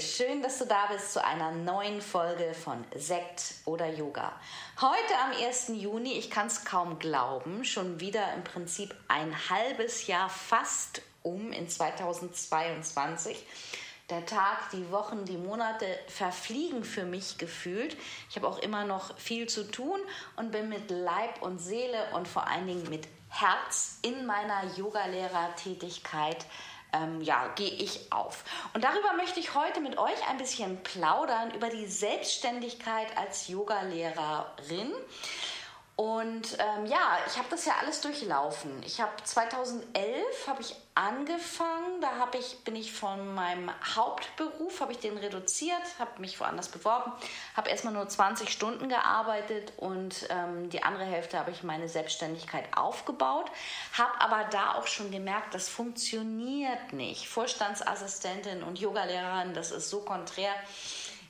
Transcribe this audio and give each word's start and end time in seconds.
Schön, 0.00 0.42
dass 0.42 0.58
du 0.58 0.66
da 0.66 0.86
bist 0.86 1.12
zu 1.12 1.24
einer 1.24 1.52
neuen 1.52 2.02
Folge 2.02 2.52
von 2.54 2.84
Sekt 2.94 3.54
oder 3.64 3.86
Yoga. 3.88 4.32
Heute 4.80 5.18
am 5.24 5.32
1. 5.32 5.68
Juni, 5.74 6.12
ich 6.12 6.30
kann 6.30 6.48
es 6.48 6.64
kaum 6.64 6.98
glauben, 6.98 7.64
schon 7.64 7.98
wieder 8.00 8.34
im 8.34 8.44
Prinzip 8.44 8.94
ein 9.08 9.34
halbes 9.48 10.06
Jahr 10.06 10.28
fast 10.28 11.02
um 11.22 11.52
in 11.52 11.68
2022. 11.68 13.46
Der 14.10 14.26
Tag, 14.26 14.70
die 14.72 14.90
Wochen, 14.90 15.24
die 15.24 15.38
Monate 15.38 15.86
verfliegen 16.08 16.84
für 16.84 17.04
mich 17.04 17.38
gefühlt. 17.38 17.96
Ich 18.28 18.36
habe 18.36 18.48
auch 18.48 18.58
immer 18.58 18.84
noch 18.84 19.16
viel 19.18 19.48
zu 19.48 19.70
tun 19.70 20.00
und 20.36 20.52
bin 20.52 20.68
mit 20.68 20.90
Leib 20.90 21.42
und 21.42 21.58
Seele 21.58 22.08
und 22.12 22.28
vor 22.28 22.46
allen 22.46 22.66
Dingen 22.66 22.88
mit 22.90 23.08
Herz 23.28 23.98
in 24.02 24.26
meiner 24.26 24.76
Yogalehrertätigkeit 24.76 26.38
tätigkeit 26.38 26.46
ähm, 26.92 27.20
ja, 27.20 27.48
gehe 27.54 27.70
ich 27.70 28.12
auf. 28.12 28.44
Und 28.74 28.84
darüber 28.84 29.12
möchte 29.16 29.40
ich 29.40 29.54
heute 29.54 29.80
mit 29.80 29.98
euch 29.98 30.28
ein 30.28 30.38
bisschen 30.38 30.82
plaudern 30.82 31.52
über 31.54 31.68
die 31.68 31.86
Selbstständigkeit 31.86 33.16
als 33.16 33.48
Yogalehrerin. 33.48 34.92
Und 35.96 36.58
ähm, 36.58 36.84
ja, 36.84 37.18
ich 37.26 37.38
habe 37.38 37.48
das 37.48 37.64
ja 37.64 37.72
alles 37.80 38.02
durchlaufen. 38.02 38.70
Ich 38.84 39.00
habe 39.00 39.12
2011 39.24 40.46
habe 40.46 40.60
ich 40.60 40.76
angefangen, 40.94 42.02
da 42.02 42.16
habe 42.18 42.36
ich 42.36 42.58
bin 42.64 42.76
ich 42.76 42.92
von 42.92 43.34
meinem 43.34 43.70
Hauptberuf 43.96 44.82
habe 44.82 44.92
ich 44.92 44.98
den 44.98 45.16
reduziert, 45.16 45.80
habe 45.98 46.20
mich 46.20 46.38
woanders 46.38 46.68
beworben, 46.68 47.12
habe 47.56 47.70
erstmal 47.70 47.94
nur 47.94 48.06
20 48.06 48.50
Stunden 48.50 48.90
gearbeitet 48.90 49.72
und 49.78 50.26
ähm, 50.28 50.68
die 50.68 50.82
andere 50.82 51.04
Hälfte 51.04 51.38
habe 51.38 51.50
ich 51.50 51.62
meine 51.62 51.88
Selbstständigkeit 51.88 52.64
aufgebaut, 52.76 53.50
habe 53.96 54.20
aber 54.20 54.44
da 54.50 54.74
auch 54.74 54.86
schon 54.86 55.10
gemerkt, 55.10 55.54
das 55.54 55.68
funktioniert 55.68 56.92
nicht. 56.92 57.26
Vorstandsassistentin 57.26 58.62
und 58.62 58.78
Yogalehrerin, 58.78 59.54
das 59.54 59.70
ist 59.70 59.88
so 59.88 60.00
konträr 60.00 60.52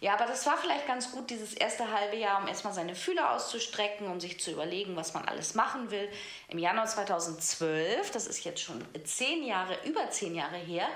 ja, 0.00 0.14
aber 0.14 0.26
das 0.26 0.44
war 0.46 0.58
vielleicht 0.58 0.86
ganz 0.86 1.10
gut, 1.10 1.30
dieses 1.30 1.54
erste 1.54 1.90
halbe 1.90 2.16
Jahr, 2.16 2.40
um 2.40 2.48
erstmal 2.48 2.72
seine 2.72 2.94
Fühler 2.94 3.32
auszustrecken, 3.32 4.08
um 4.08 4.20
sich 4.20 4.40
zu 4.40 4.50
überlegen, 4.50 4.94
was 4.94 5.14
man 5.14 5.24
alles 5.26 5.54
machen 5.54 5.90
will. 5.90 6.08
Im 6.48 6.58
Januar 6.58 6.86
2012, 6.86 8.10
das 8.10 8.26
ist 8.26 8.44
jetzt 8.44 8.60
schon 8.60 8.84
zehn 9.04 9.44
Jahre, 9.44 9.78
über 9.84 10.10
zehn 10.10 10.34
Jahre 10.34 10.56
her, 10.56 10.86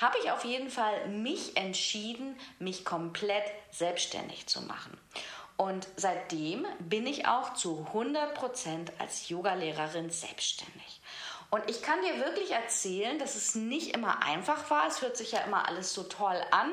habe 0.00 0.18
ich 0.22 0.30
auf 0.30 0.44
jeden 0.44 0.68
Fall 0.68 1.08
mich 1.08 1.56
entschieden, 1.56 2.38
mich 2.58 2.84
komplett 2.84 3.44
selbstständig 3.70 4.46
zu 4.46 4.60
machen. 4.62 4.98
Und 5.56 5.86
seitdem 5.96 6.66
bin 6.80 7.06
ich 7.06 7.28
auch 7.28 7.54
zu 7.54 7.86
100 7.88 8.34
Prozent 8.34 8.92
als 8.98 9.28
Yogalehrerin 9.28 10.10
selbstständig. 10.10 11.00
Und 11.50 11.68
ich 11.68 11.82
kann 11.82 12.00
dir 12.02 12.24
wirklich 12.24 12.50
erzählen, 12.50 13.18
dass 13.18 13.36
es 13.36 13.54
nicht 13.54 13.94
immer 13.94 14.22
einfach 14.22 14.70
war. 14.70 14.86
Es 14.88 15.02
hört 15.02 15.16
sich 15.16 15.32
ja 15.32 15.40
immer 15.40 15.68
alles 15.68 15.92
so 15.92 16.02
toll 16.02 16.40
an 16.50 16.70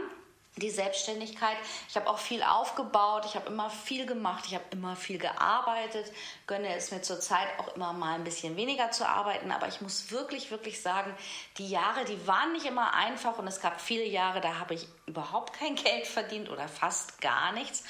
die 0.58 0.70
Selbstständigkeit. 0.70 1.56
Ich 1.88 1.96
habe 1.96 2.10
auch 2.10 2.18
viel 2.18 2.44
aufgebaut, 2.44 3.26
ich 3.26 3.36
habe 3.36 3.48
immer 3.48 3.70
viel 3.70 4.06
gemacht, 4.06 4.46
ich 4.48 4.56
habe 4.56 4.66
immer 4.72 4.96
viel 4.96 5.18
gearbeitet, 5.18 6.12
gönne 6.48 6.76
es 6.76 6.92
mir 6.92 7.02
zurzeit 7.02 7.48
auch 7.60 7.76
immer 7.76 7.94
mal 7.94 8.16
ein 8.16 8.24
bisschen 8.24 8.56
weniger 8.56 8.92
zu 8.92 9.08
arbeiten, 9.08 9.52
aber 9.52 9.68
ich 9.68 9.82
muss 9.82 10.12
wirklich, 10.12 10.52
wirklich 10.52 10.82
sagen, 10.82 11.16
die 11.58 11.70
Jahre, 11.70 12.06
die 12.06 12.28
waren 12.28 12.52
nicht 12.54 12.66
immer 12.66 12.94
einfach 12.94 13.38
und 13.38 13.48
es 13.48 13.62
gab 13.62 13.80
viele 13.80 14.06
Jahre, 14.06 14.42
da 14.42 14.59
habe 14.59 14.74
ich 14.74 14.88
überhaupt 15.06 15.54
kein 15.54 15.76
Geld 15.84 16.08
verdient 16.08 16.50
oder 16.50 16.68
fast 16.68 17.22
gar 17.22 17.52
nichts. 17.52 17.84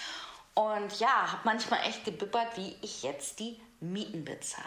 Und 0.53 0.99
ja, 0.99 1.31
habe 1.31 1.41
manchmal 1.45 1.79
echt 1.87 2.03
gebibbert, 2.03 2.57
wie 2.57 2.75
ich 2.81 3.01
jetzt 3.03 3.39
die 3.39 3.61
Mieten 3.79 4.25
bezahle. 4.25 4.65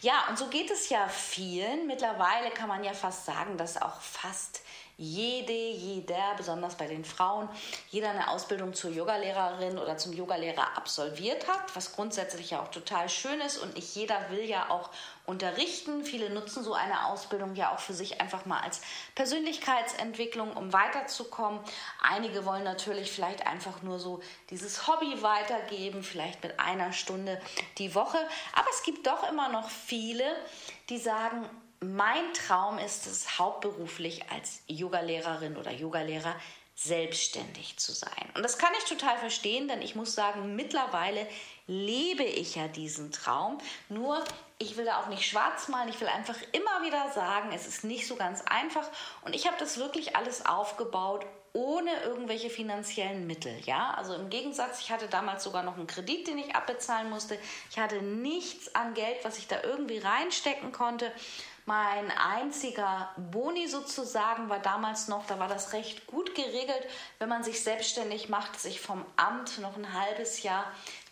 Ja, 0.00 0.24
und 0.30 0.38
so 0.38 0.46
geht 0.46 0.70
es 0.70 0.88
ja 0.88 1.08
vielen. 1.08 1.86
Mittlerweile 1.86 2.50
kann 2.50 2.68
man 2.68 2.82
ja 2.82 2.94
fast 2.94 3.26
sagen, 3.26 3.58
dass 3.58 3.80
auch 3.80 4.00
fast 4.00 4.62
jede, 4.98 5.52
jeder, 5.52 6.34
besonders 6.38 6.74
bei 6.76 6.86
den 6.86 7.04
Frauen, 7.04 7.50
jeder 7.90 8.10
eine 8.10 8.30
Ausbildung 8.30 8.72
zur 8.72 8.90
Yogalehrerin 8.90 9.78
oder 9.78 9.98
zum 9.98 10.14
Yogalehrer 10.14 10.76
absolviert 10.76 11.46
hat, 11.48 11.76
was 11.76 11.94
grundsätzlich 11.94 12.50
ja 12.50 12.62
auch 12.62 12.70
total 12.70 13.10
schön 13.10 13.40
ist 13.42 13.58
und 13.58 13.74
nicht 13.74 13.94
jeder 13.94 14.30
will 14.30 14.44
ja 14.44 14.70
auch 14.70 14.90
unterrichten. 15.26 16.02
Viele 16.04 16.30
nutzen 16.30 16.64
so 16.64 16.72
eine 16.72 17.08
Ausbildung 17.08 17.54
ja 17.56 17.74
auch 17.74 17.78
für 17.78 17.92
sich 17.92 18.22
einfach 18.22 18.46
mal 18.46 18.60
als 18.60 18.80
Persönlichkeitsentwicklung, 19.14 20.56
um 20.56 20.72
weiterzukommen. 20.72 21.60
Einige 22.00 22.46
wollen 22.46 22.64
natürlich 22.64 23.12
vielleicht 23.12 23.46
einfach 23.46 23.82
nur 23.82 23.98
so 23.98 24.20
dieses 24.48 24.86
Hobby 24.86 25.22
weitergeben, 25.22 26.02
vielleicht 26.02 26.42
mit 26.42 26.58
einer 26.58 26.94
Stunde 26.94 27.38
die 27.76 27.94
Woche. 27.94 28.18
Aber 28.54 28.68
es 28.70 28.82
gibt 28.82 29.06
doch 29.06 29.28
immer 29.28 29.50
noch 29.50 29.68
viele, 29.68 30.24
die 30.88 30.98
sagen, 30.98 31.46
mein 31.80 32.32
Traum 32.34 32.78
ist 32.78 33.06
es, 33.06 33.38
hauptberuflich 33.38 34.30
als 34.30 34.60
Yogalehrerin 34.66 35.56
oder 35.56 35.72
Yogalehrer 35.72 36.34
selbstständig 36.74 37.78
zu 37.78 37.92
sein. 37.92 38.30
Und 38.34 38.42
das 38.42 38.58
kann 38.58 38.72
ich 38.78 38.84
total 38.84 39.16
verstehen, 39.16 39.66
denn 39.66 39.80
ich 39.80 39.94
muss 39.94 40.14
sagen, 40.14 40.56
mittlerweile 40.56 41.26
lebe 41.66 42.22
ich 42.22 42.54
ja 42.54 42.68
diesen 42.68 43.12
Traum. 43.12 43.58
Nur, 43.88 44.22
ich 44.58 44.76
will 44.76 44.84
da 44.84 45.00
auch 45.00 45.08
nicht 45.08 45.24
schwarz 45.24 45.68
malen, 45.68 45.88
ich 45.88 46.00
will 46.00 46.08
einfach 46.08 46.36
immer 46.52 46.84
wieder 46.84 47.10
sagen, 47.12 47.50
es 47.52 47.66
ist 47.66 47.82
nicht 47.84 48.06
so 48.06 48.16
ganz 48.16 48.42
einfach. 48.42 48.86
Und 49.22 49.34
ich 49.34 49.46
habe 49.46 49.56
das 49.58 49.78
wirklich 49.78 50.16
alles 50.16 50.44
aufgebaut 50.44 51.24
ohne 51.56 52.02
irgendwelche 52.02 52.50
finanziellen 52.50 53.26
Mittel. 53.26 53.58
Ja, 53.64 53.94
also 53.94 54.14
im 54.14 54.28
Gegensatz, 54.28 54.80
ich 54.80 54.90
hatte 54.90 55.08
damals 55.08 55.42
sogar 55.42 55.62
noch 55.62 55.78
einen 55.78 55.86
Kredit, 55.86 56.26
den 56.26 56.36
ich 56.36 56.54
abbezahlen 56.54 57.08
musste. 57.08 57.38
Ich 57.70 57.78
hatte 57.78 58.02
nichts 58.02 58.74
an 58.74 58.92
Geld, 58.92 59.16
was 59.24 59.38
ich 59.38 59.48
da 59.48 59.62
irgendwie 59.62 59.96
reinstecken 59.96 60.70
konnte. 60.70 61.10
Mein 61.68 62.12
einziger 62.12 63.10
Boni 63.16 63.66
sozusagen 63.66 64.48
war 64.48 64.60
damals 64.60 65.08
noch, 65.08 65.26
da 65.26 65.40
war 65.40 65.48
das 65.48 65.72
recht 65.72 66.06
gut 66.06 66.32
geregelt, 66.36 66.86
wenn 67.18 67.28
man 67.28 67.42
sich 67.42 67.62
selbstständig 67.64 68.28
macht, 68.28 68.54
dass 68.54 68.66
ich 68.66 68.80
vom 68.80 69.04
Amt 69.16 69.58
noch 69.58 69.76
ein 69.76 69.92
halbes 69.92 70.44
Jahr 70.44 70.64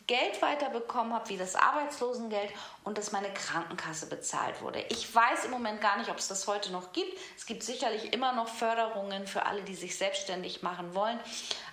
Geld 0.06 0.42
weiterbekommen 0.42 1.12
habe, 1.12 1.28
wie 1.30 1.38
das 1.38 1.56
Arbeitslosengeld 1.56 2.52
und 2.84 2.98
dass 2.98 3.10
meine 3.10 3.32
Krankenkasse 3.32 4.06
bezahlt 4.06 4.62
wurde. 4.62 4.84
Ich 4.90 5.12
weiß 5.12 5.46
im 5.46 5.50
Moment 5.50 5.80
gar 5.80 5.98
nicht, 5.98 6.10
ob 6.10 6.18
es 6.18 6.28
das 6.28 6.46
heute 6.46 6.70
noch 6.70 6.92
gibt. 6.92 7.18
Es 7.36 7.46
gibt 7.46 7.64
sicherlich 7.64 8.12
immer 8.12 8.32
noch 8.32 8.48
Förderungen 8.48 9.26
für 9.26 9.46
alle, 9.46 9.62
die 9.62 9.74
sich 9.74 9.98
selbstständig 9.98 10.62
machen 10.62 10.94
wollen. 10.94 11.18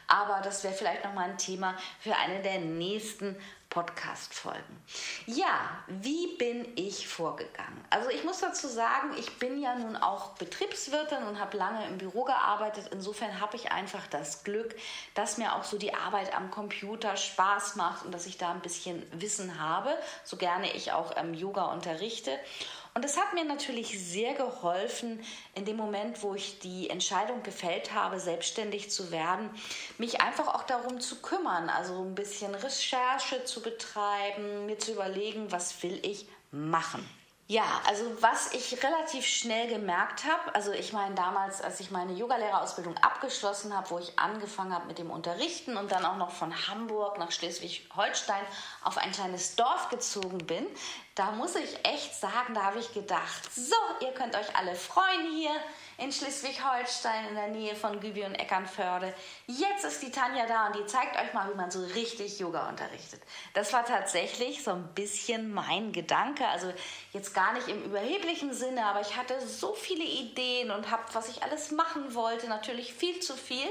Aber 0.07 0.41
das 0.41 0.63
wäre 0.63 0.73
vielleicht 0.73 1.03
noch 1.03 1.13
mal 1.13 1.29
ein 1.29 1.37
Thema 1.37 1.75
für 1.99 2.15
eine 2.15 2.41
der 2.41 2.59
nächsten 2.59 3.37
Podcast-Folgen. 3.71 4.83
Ja, 5.25 5.57
wie 5.87 6.35
bin 6.35 6.67
ich 6.75 7.07
vorgegangen? 7.07 7.83
Also 7.89 8.09
ich 8.09 8.25
muss 8.25 8.39
dazu 8.41 8.67
sagen, 8.67 9.15
ich 9.17 9.39
bin 9.39 9.61
ja 9.61 9.75
nun 9.75 9.95
auch 9.95 10.31
Betriebswirtin 10.35 11.23
und 11.23 11.39
habe 11.39 11.57
lange 11.57 11.87
im 11.87 11.97
Büro 11.97 12.25
gearbeitet. 12.25 12.89
Insofern 12.91 13.39
habe 13.39 13.55
ich 13.55 13.71
einfach 13.71 14.05
das 14.07 14.43
Glück, 14.43 14.75
dass 15.13 15.37
mir 15.37 15.55
auch 15.55 15.63
so 15.63 15.77
die 15.77 15.93
Arbeit 15.93 16.35
am 16.35 16.51
Computer 16.51 17.15
Spaß 17.15 17.77
macht 17.77 18.05
und 18.05 18.11
dass 18.11 18.25
ich 18.25 18.37
da 18.37 18.51
ein 18.51 18.59
bisschen 18.59 19.01
Wissen 19.13 19.57
habe, 19.57 19.97
so 20.25 20.35
gerne 20.35 20.73
ich 20.73 20.91
auch 20.91 21.13
ähm, 21.15 21.33
Yoga 21.33 21.65
unterrichte. 21.71 22.37
Und 22.93 23.05
das 23.05 23.17
hat 23.17 23.33
mir 23.33 23.45
natürlich 23.45 23.99
sehr 23.99 24.33
geholfen, 24.33 25.23
in 25.55 25.63
dem 25.63 25.77
Moment, 25.77 26.23
wo 26.23 26.35
ich 26.35 26.59
die 26.59 26.89
Entscheidung 26.89 27.41
gefällt 27.41 27.93
habe, 27.93 28.19
selbstständig 28.19 28.91
zu 28.91 29.11
werden, 29.11 29.49
mich 29.97 30.19
einfach 30.19 30.49
auch 30.49 30.63
darum 30.63 30.99
zu 30.99 31.21
kümmern, 31.21 31.69
also 31.69 32.03
ein 32.03 32.15
bisschen 32.15 32.53
Recherche 32.53 33.45
zu 33.45 33.61
betreiben, 33.61 34.65
mir 34.65 34.77
zu 34.77 34.91
überlegen, 34.91 35.51
was 35.51 35.81
will 35.83 35.99
ich 36.03 36.27
machen. 36.51 37.07
Ja, 37.51 37.81
also 37.85 38.05
was 38.21 38.53
ich 38.53 38.81
relativ 38.81 39.25
schnell 39.25 39.67
gemerkt 39.67 40.23
habe, 40.23 40.55
also 40.55 40.71
ich 40.71 40.93
meine 40.93 41.15
damals, 41.15 41.61
als 41.61 41.81
ich 41.81 41.91
meine 41.91 42.13
Yogalehrerausbildung 42.13 42.95
abgeschlossen 42.99 43.75
habe, 43.75 43.89
wo 43.89 43.99
ich 43.99 44.17
angefangen 44.17 44.73
habe 44.73 44.85
mit 44.87 44.99
dem 44.99 45.11
Unterrichten 45.11 45.75
und 45.75 45.91
dann 45.91 46.05
auch 46.05 46.15
noch 46.15 46.31
von 46.31 46.53
Hamburg 46.69 47.17
nach 47.17 47.29
Schleswig-Holstein 47.29 48.45
auf 48.85 48.97
ein 48.97 49.11
kleines 49.11 49.57
Dorf 49.57 49.89
gezogen 49.89 50.37
bin, 50.37 50.65
da 51.21 51.29
muss 51.33 51.55
ich 51.55 51.77
echt 51.83 52.15
sagen, 52.15 52.55
da 52.55 52.63
habe 52.63 52.79
ich 52.79 52.95
gedacht, 52.95 53.53
so, 53.53 53.75
ihr 53.99 54.11
könnt 54.11 54.35
euch 54.35 54.55
alle 54.55 54.73
freuen 54.73 55.31
hier 55.31 55.51
in 55.99 56.11
Schleswig-Holstein 56.11 57.27
in 57.29 57.35
der 57.35 57.49
Nähe 57.49 57.75
von 57.75 57.99
Gübi 57.99 58.23
und 58.23 58.33
Eckernförde. 58.33 59.13
Jetzt 59.45 59.85
ist 59.85 60.01
die 60.01 60.09
Tanja 60.09 60.47
da 60.47 60.65
und 60.65 60.77
die 60.77 60.85
zeigt 60.87 61.15
euch 61.21 61.31
mal, 61.35 61.47
wie 61.51 61.55
man 61.55 61.69
so 61.69 61.85
richtig 61.93 62.39
Yoga 62.39 62.67
unterrichtet. 62.69 63.21
Das 63.53 63.71
war 63.71 63.85
tatsächlich 63.85 64.63
so 64.63 64.71
ein 64.71 64.87
bisschen 64.95 65.53
mein 65.53 65.91
Gedanke, 65.91 66.47
also 66.47 66.73
jetzt 67.13 67.35
gar 67.35 67.53
nicht 67.53 67.67
im 67.67 67.83
überheblichen 67.83 68.55
Sinne, 68.55 68.83
aber 68.83 69.01
ich 69.01 69.15
hatte 69.15 69.39
so 69.47 69.73
viele 69.73 70.03
Ideen 70.03 70.71
und 70.71 70.89
habe, 70.89 71.03
was 71.13 71.29
ich 71.29 71.43
alles 71.43 71.69
machen 71.69 72.15
wollte, 72.15 72.47
natürlich 72.47 72.95
viel 72.95 73.19
zu 73.19 73.37
viel 73.37 73.69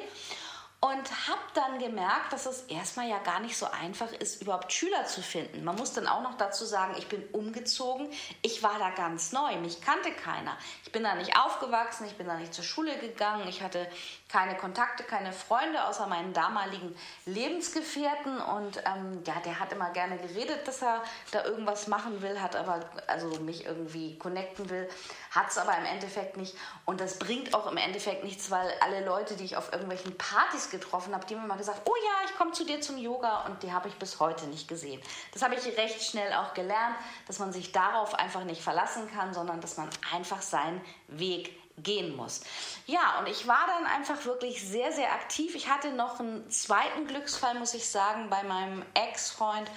und 0.82 1.28
habe 1.28 1.40
dann 1.52 1.78
gemerkt, 1.78 2.32
dass 2.32 2.46
es 2.46 2.62
erstmal 2.62 3.06
ja 3.06 3.18
gar 3.18 3.40
nicht 3.40 3.54
so 3.54 3.66
einfach 3.66 4.10
ist, 4.12 4.40
überhaupt 4.40 4.72
Schüler 4.72 5.04
zu 5.04 5.20
finden. 5.20 5.62
Man 5.62 5.76
muss 5.76 5.92
dann 5.92 6.06
auch 6.06 6.22
noch 6.22 6.38
dazu 6.38 6.64
sagen, 6.64 6.94
ich 6.96 7.06
bin 7.06 7.22
umgezogen, 7.32 8.08
ich 8.40 8.62
war 8.62 8.78
da 8.78 8.88
ganz 8.88 9.32
neu, 9.32 9.56
mich 9.56 9.82
kannte 9.82 10.10
keiner. 10.10 10.56
Ich 10.82 10.90
bin 10.90 11.02
da 11.02 11.14
nicht 11.16 11.36
aufgewachsen, 11.36 12.06
ich 12.06 12.16
bin 12.16 12.26
da 12.26 12.36
nicht 12.36 12.54
zur 12.54 12.64
Schule 12.64 12.96
gegangen, 12.98 13.46
ich 13.46 13.62
hatte 13.62 13.86
keine 14.30 14.56
Kontakte, 14.56 15.04
keine 15.04 15.34
Freunde, 15.34 15.84
außer 15.84 16.06
meinen 16.06 16.32
damaligen 16.32 16.96
Lebensgefährten. 17.26 18.40
Und 18.40 18.78
ähm, 18.78 19.22
ja, 19.26 19.34
der 19.44 19.60
hat 19.60 19.72
immer 19.72 19.90
gerne 19.90 20.16
geredet, 20.16 20.66
dass 20.66 20.80
er 20.80 21.02
da 21.30 21.44
irgendwas 21.44 21.88
machen 21.88 22.22
will, 22.22 22.40
hat 22.40 22.56
aber, 22.56 22.80
also 23.06 23.28
mich 23.40 23.66
irgendwie 23.66 24.16
connecten 24.16 24.70
will, 24.70 24.88
hat 25.30 25.48
es 25.48 25.58
aber 25.58 25.76
im 25.78 25.84
Endeffekt 25.84 26.36
nicht. 26.36 26.56
Und 26.84 27.00
das 27.00 27.18
bringt 27.18 27.54
auch 27.54 27.70
im 27.70 27.76
Endeffekt 27.76 28.24
nichts, 28.24 28.50
weil 28.50 28.72
alle 28.80 29.04
Leute, 29.04 29.36
die 29.36 29.44
ich 29.44 29.56
auf 29.56 29.72
irgendwelchen 29.72 30.16
Partys 30.18 30.70
getroffen 30.70 31.14
habe, 31.14 31.24
die 31.26 31.36
haben 31.36 31.44
immer 31.44 31.56
gesagt, 31.56 31.82
oh 31.84 31.94
ja, 32.04 32.28
ich 32.28 32.36
komme 32.36 32.52
zu 32.52 32.64
dir 32.64 32.80
zum 32.80 32.98
Yoga 32.98 33.46
und 33.46 33.62
die 33.62 33.72
habe 33.72 33.88
ich 33.88 33.94
bis 33.94 34.18
heute 34.18 34.46
nicht 34.46 34.66
gesehen. 34.68 35.00
Das 35.32 35.42
habe 35.42 35.54
ich 35.54 35.64
recht 35.76 36.02
schnell 36.02 36.32
auch 36.32 36.54
gelernt, 36.54 36.96
dass 37.26 37.38
man 37.38 37.52
sich 37.52 37.72
darauf 37.72 38.14
einfach 38.14 38.44
nicht 38.44 38.62
verlassen 38.62 39.10
kann, 39.12 39.32
sondern 39.32 39.60
dass 39.60 39.76
man 39.76 39.88
einfach 40.12 40.42
seinen 40.42 40.80
Weg 41.08 41.56
gehen 41.82 42.16
muss. 42.16 42.40
Ja, 42.86 43.18
und 43.20 43.28
ich 43.28 43.46
war 43.46 43.66
dann 43.66 43.86
einfach 43.86 44.24
wirklich 44.24 44.66
sehr, 44.66 44.92
sehr 44.92 45.12
aktiv. 45.12 45.54
Ich 45.54 45.68
hatte 45.68 45.92
noch 45.92 46.20
einen 46.20 46.50
zweiten 46.50 47.06
Glücksfall, 47.06 47.54
muss 47.54 47.74
ich 47.74 47.88
sagen, 47.88 48.28
bei 48.28 48.42
meinem 48.42 48.84
Ex-Freund 48.94 49.70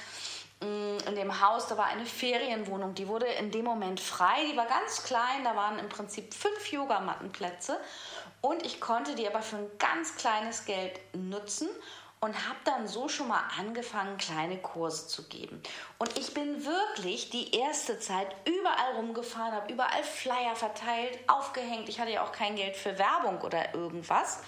in 0.64 1.16
dem 1.16 1.42
Haus, 1.42 1.68
da 1.68 1.78
war 1.78 1.86
eine 1.86 2.06
Ferienwohnung, 2.06 2.96
die 2.96 3.08
wurde 3.08 3.26
in 3.26 3.52
dem 3.52 3.66
Moment 3.66 4.00
frei, 4.00 4.46
die 4.52 4.58
war 4.58 4.66
ganz 4.66 5.04
klein, 5.04 5.44
da 5.44 5.56
waren 5.56 5.80
im 5.80 5.90
Prinzip 5.90 6.34
fünf 6.34 6.72
Yogamattenplätze 6.72 7.78
und 8.42 8.66
ich 8.66 8.80
konnte 8.80 9.16
die 9.16 9.28
aber 9.28 9.42
für 9.42 9.58
ein 9.58 9.72
ganz 9.80 10.16
kleines 10.16 10.66
Geld 10.66 11.00
nutzen 11.14 11.68
und 12.24 12.48
habe 12.48 12.58
dann 12.64 12.88
so 12.88 13.10
schon 13.10 13.28
mal 13.28 13.44
angefangen, 13.60 14.18
kleine 14.18 14.58
Kurse 14.58 15.08
zu 15.08 15.28
geben. 15.28 15.62
Und 15.98 16.18
ich 16.18 16.34
bin 16.34 16.64
wirklich 16.64 17.30
die 17.30 17.54
erste 17.54 18.00
Zeit 18.00 18.34
überall 18.46 18.96
rumgefahren, 18.96 19.52
habe 19.52 19.74
überall 19.74 20.04
Flyer 20.04 20.56
verteilt, 20.56 21.20
aufgehängt. 21.28 21.90
Ich 21.90 22.00
hatte 22.00 22.12
ja 22.12 22.24
auch 22.24 22.32
kein 22.32 22.56
Geld 22.56 22.78
für 22.78 22.98
Werbung 22.98 23.42
oder 23.42 23.76
irgendwas. 23.76 24.40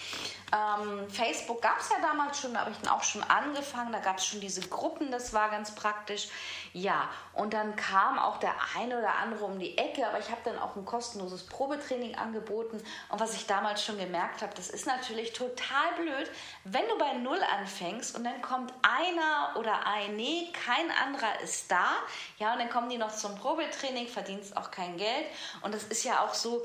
Ähm, 0.54 1.10
Facebook 1.10 1.62
gab 1.62 1.82
es 1.82 1.90
ja 1.90 1.98
damals 2.02 2.40
schon, 2.40 2.54
da 2.54 2.62
habe 2.62 2.72
ich 2.72 2.78
dann 2.78 2.94
auch 2.94 3.04
schon 3.04 3.24
angefangen. 3.24 3.92
Da 3.92 4.00
gab 4.00 4.20
es 4.20 4.26
schon 4.26 4.40
diese 4.40 4.62
Gruppen, 4.62 5.12
das 5.12 5.34
war 5.34 5.50
ganz 5.50 5.76
praktisch. 5.76 6.30
Ja, 6.78 7.10
und 7.32 7.54
dann 7.54 7.78
kam 7.78 8.20
auch 8.20 8.36
der 8.36 8.54
eine 8.78 9.00
oder 9.00 9.16
andere 9.16 9.46
um 9.46 9.58
die 9.58 9.78
Ecke, 9.78 10.06
aber 10.06 10.20
ich 10.20 10.30
habe 10.30 10.42
dann 10.44 10.60
auch 10.60 10.76
ein 10.76 10.84
kostenloses 10.84 11.46
Probetraining 11.46 12.16
angeboten. 12.16 12.84
Und 13.08 13.20
was 13.22 13.34
ich 13.34 13.48
damals 13.48 13.82
schon 13.82 13.98
gemerkt 13.98 14.42
habe, 14.42 14.54
das 14.56 14.70
ist 14.70 14.86
natürlich 14.86 15.32
total 15.32 15.94
blöd, 15.98 16.30
wenn 16.66 16.86
du 16.90 16.98
bei 16.98 17.14
Null 17.14 17.40
anfängst 17.58 18.18
und 18.18 18.26
dann 18.26 18.42
kommt 18.42 18.74
einer 18.82 19.58
oder 19.58 19.88
ein, 19.88 20.18
nee, 20.18 20.52
kein 20.66 20.92
anderer 20.92 21.40
ist 21.40 21.72
da. 21.72 21.92
Ja, 22.40 22.52
und 22.52 22.60
dann 22.60 22.70
kommen 22.70 22.90
die 22.90 22.98
noch 22.98 23.16
zum 23.16 23.36
Probetraining, 23.36 24.10
verdienst 24.10 24.58
auch 24.58 24.70
kein 24.70 24.98
Geld. 24.98 25.28
Und 25.62 25.74
das 25.74 25.86
ist 25.86 26.04
ja 26.04 26.26
auch 26.26 26.34
so, 26.34 26.62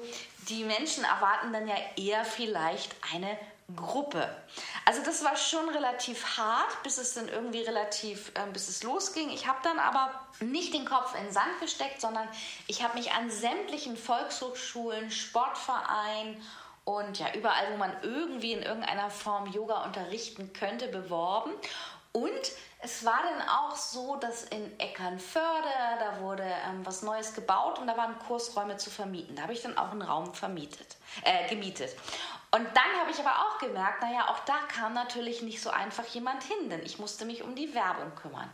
die 0.49 0.65
Menschen 0.65 1.05
erwarten 1.05 1.53
dann 1.53 1.69
ja 1.69 1.77
eher 1.97 2.25
vielleicht 2.25 2.97
eine 3.15 3.39
Gruppe. 3.77 4.29
Also 4.85 5.03
das 5.05 5.25
war 5.25 5.37
schon 5.37 5.69
relativ 5.69 6.37
hart, 6.37 6.83
bis 6.83 6.99
es 6.99 7.15
dann 7.15 7.29
irgendwie 7.29 7.63
relativ, 7.63 8.33
äh, 8.35 8.51
bis 8.53 8.69
es 8.69 8.83
losging. 8.83 9.31
Ich 9.31 9.47
habe 9.47 9.59
dann 9.63 9.79
aber 9.79 10.11
nicht 10.41 10.75
den 10.75 10.85
Kopf 10.85 11.15
in 11.15 11.25
den 11.25 11.33
Sand 11.33 11.61
gesteckt, 11.61 12.01
sondern 12.01 12.29
ich 12.67 12.83
habe 12.83 12.99
mich 12.99 13.13
an 13.13 13.31
sämtlichen 13.31 13.97
Volkshochschulen, 13.97 15.11
Sportvereinen 15.11 16.41
und 16.85 17.19
ja 17.19 17.33
überall, 17.35 17.73
wo 17.73 17.77
man 17.77 17.93
irgendwie 18.03 18.53
in 18.53 18.63
irgendeiner 18.63 19.11
Form 19.11 19.47
Yoga 19.47 19.85
unterrichten 19.85 20.53
könnte, 20.53 20.89
beworben. 20.89 21.53
Und 22.13 22.53
es 22.83 23.05
war 23.05 23.21
dann 23.23 23.49
auch 23.49 23.77
so, 23.77 24.17
dass 24.17 24.45
in 24.45 24.81
Eckernförde, 24.81 25.69
da 25.99 26.21
wurde 26.21 26.43
ähm, 26.43 26.85
was 26.85 27.03
Neues 27.03 27.35
gebaut 27.35 27.79
und 27.79 27.87
da 27.87 27.97
waren 27.97 28.19
Kursräume 28.21 28.79
zu 28.79 28.91
vermieten. 28.91 29.37
Da 29.37 29.43
habe 29.43 29.53
ich 29.53 29.63
dann 29.63 29.77
auch 29.77 29.91
einen 29.91 30.03
Raum 30.03 30.35
vermietet, 30.35 30.97
äh, 31.23 31.49
gemietet. 31.49 31.95
Und 32.53 32.67
dann 32.75 33.01
habe 33.01 33.11
ich 33.11 33.19
aber 33.21 33.47
auch 33.47 33.59
gemerkt, 33.59 34.03
naja, 34.03 34.29
auch 34.29 34.41
da 34.41 34.59
kam 34.73 34.93
natürlich 34.93 35.43
nicht 35.43 35.63
so 35.63 35.71
einfach 35.71 36.07
jemand 36.07 36.43
hin, 36.43 36.69
denn 36.69 36.85
ich 36.85 36.99
musste 36.99 37.25
mich 37.25 37.43
um 37.43 37.55
die 37.55 37.75
Werbung 37.75 38.13
kümmern. 38.17 38.51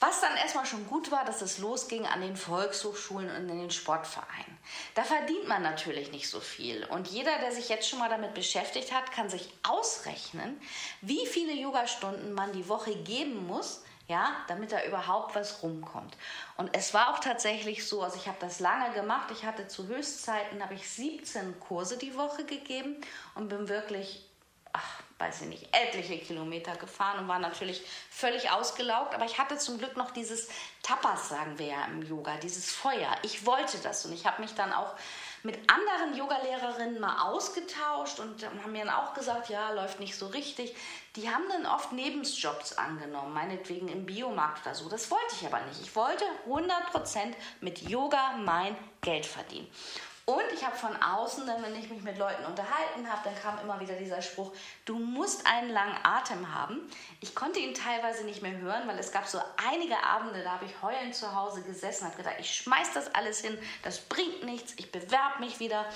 Was 0.00 0.20
dann 0.20 0.36
erstmal 0.36 0.64
schon 0.64 0.86
gut 0.86 1.10
war, 1.10 1.24
dass 1.24 1.42
es 1.42 1.58
losging 1.58 2.06
an 2.06 2.20
den 2.20 2.36
Volkshochschulen 2.36 3.28
und 3.30 3.48
in 3.48 3.58
den 3.58 3.70
Sportvereinen. 3.72 4.58
Da 4.94 5.02
verdient 5.02 5.48
man 5.48 5.62
natürlich 5.62 6.12
nicht 6.12 6.28
so 6.28 6.38
viel. 6.38 6.84
Und 6.84 7.08
jeder, 7.08 7.36
der 7.40 7.50
sich 7.50 7.68
jetzt 7.68 7.88
schon 7.88 7.98
mal 7.98 8.08
damit 8.08 8.34
beschäftigt 8.34 8.92
hat, 8.92 9.10
kann 9.10 9.28
sich 9.28 9.52
ausrechnen, 9.64 10.60
wie 11.00 11.26
viele 11.26 11.52
Yogastunden 11.52 12.32
man 12.32 12.52
die 12.52 12.68
Woche 12.68 12.94
geben 12.94 13.48
muss, 13.48 13.82
ja, 14.08 14.34
damit 14.48 14.72
da 14.72 14.82
überhaupt 14.84 15.34
was 15.34 15.62
rumkommt. 15.62 16.16
Und 16.56 16.74
es 16.74 16.94
war 16.94 17.14
auch 17.14 17.18
tatsächlich 17.18 17.86
so, 17.86 18.02
also 18.02 18.16
ich 18.16 18.26
habe 18.26 18.38
das 18.40 18.58
lange 18.58 18.92
gemacht. 18.94 19.30
Ich 19.30 19.44
hatte 19.44 19.68
zu 19.68 19.86
Höchstzeiten 19.86 20.62
habe 20.62 20.74
ich 20.74 20.88
17 20.88 21.60
Kurse 21.60 21.98
die 21.98 22.16
Woche 22.16 22.44
gegeben 22.44 22.96
und 23.34 23.48
bin 23.48 23.68
wirklich 23.68 24.28
ach, 24.72 25.02
weiß 25.18 25.42
ich 25.42 25.48
nicht, 25.48 25.76
etliche 25.76 26.18
Kilometer 26.18 26.76
gefahren 26.76 27.20
und 27.20 27.28
war 27.28 27.38
natürlich 27.38 27.82
völlig 28.10 28.50
ausgelaugt. 28.50 29.14
Aber 29.14 29.24
ich 29.24 29.38
hatte 29.38 29.58
zum 29.58 29.78
Glück 29.78 29.96
noch 29.96 30.10
dieses 30.10 30.48
Tapas, 30.82 31.28
sagen 31.28 31.58
wir 31.58 31.66
ja 31.66 31.84
im 31.86 32.02
Yoga, 32.02 32.36
dieses 32.36 32.70
Feuer. 32.70 33.16
Ich 33.22 33.44
wollte 33.44 33.78
das 33.78 34.04
und 34.06 34.12
ich 34.12 34.26
habe 34.26 34.40
mich 34.42 34.54
dann 34.54 34.72
auch 34.72 34.94
mit 35.42 35.58
anderen 35.70 36.16
Yogalehrerinnen 36.16 37.00
mal 37.00 37.30
ausgetauscht 37.30 38.20
und 38.20 38.44
haben 38.44 38.72
mir 38.72 38.84
dann 38.84 38.94
auch 38.94 39.14
gesagt, 39.14 39.48
ja, 39.48 39.70
läuft 39.72 40.00
nicht 40.00 40.16
so 40.16 40.26
richtig. 40.28 40.74
Die 41.16 41.30
haben 41.30 41.44
dann 41.48 41.66
oft 41.66 41.92
Nebenjobs 41.92 42.76
angenommen, 42.76 43.32
meinetwegen 43.32 43.88
im 43.88 44.06
Biomarkt 44.06 44.66
oder 44.66 44.74
so. 44.74 44.88
Das 44.88 45.10
wollte 45.10 45.34
ich 45.40 45.46
aber 45.46 45.60
nicht. 45.66 45.80
Ich 45.80 45.94
wollte 45.96 46.24
100% 46.48 47.34
mit 47.60 47.82
Yoga 47.88 48.34
mein 48.38 48.76
Geld 49.00 49.26
verdienen. 49.26 49.68
Und 50.28 50.44
ich 50.52 50.62
habe 50.62 50.76
von 50.76 50.94
außen, 50.94 51.46
wenn 51.46 51.74
ich 51.74 51.88
mich 51.88 52.02
mit 52.02 52.18
Leuten 52.18 52.44
unterhalten 52.44 53.10
habe, 53.10 53.22
dann 53.24 53.34
kam 53.40 53.58
immer 53.60 53.80
wieder 53.80 53.94
dieser 53.94 54.20
Spruch, 54.20 54.52
du 54.84 54.98
musst 54.98 55.46
einen 55.46 55.70
langen 55.70 55.96
Atem 56.02 56.54
haben. 56.54 56.80
Ich 57.22 57.34
konnte 57.34 57.60
ihn 57.60 57.72
teilweise 57.72 58.24
nicht 58.26 58.42
mehr 58.42 58.58
hören, 58.58 58.86
weil 58.86 58.98
es 58.98 59.10
gab 59.10 59.26
so 59.26 59.40
einige 59.56 60.04
Abende, 60.04 60.42
da 60.44 60.50
habe 60.50 60.66
ich 60.66 60.82
heulend 60.82 61.14
zu 61.14 61.34
Hause 61.34 61.62
gesessen, 61.62 62.04
habe 62.04 62.18
gedacht, 62.18 62.34
ich 62.40 62.56
schmeiß 62.56 62.92
das 62.92 63.14
alles 63.14 63.40
hin, 63.40 63.56
das 63.82 64.00
bringt 64.00 64.44
nichts, 64.44 64.74
ich 64.76 64.92
bewerbe 64.92 65.40
mich 65.40 65.60
wieder 65.60 65.86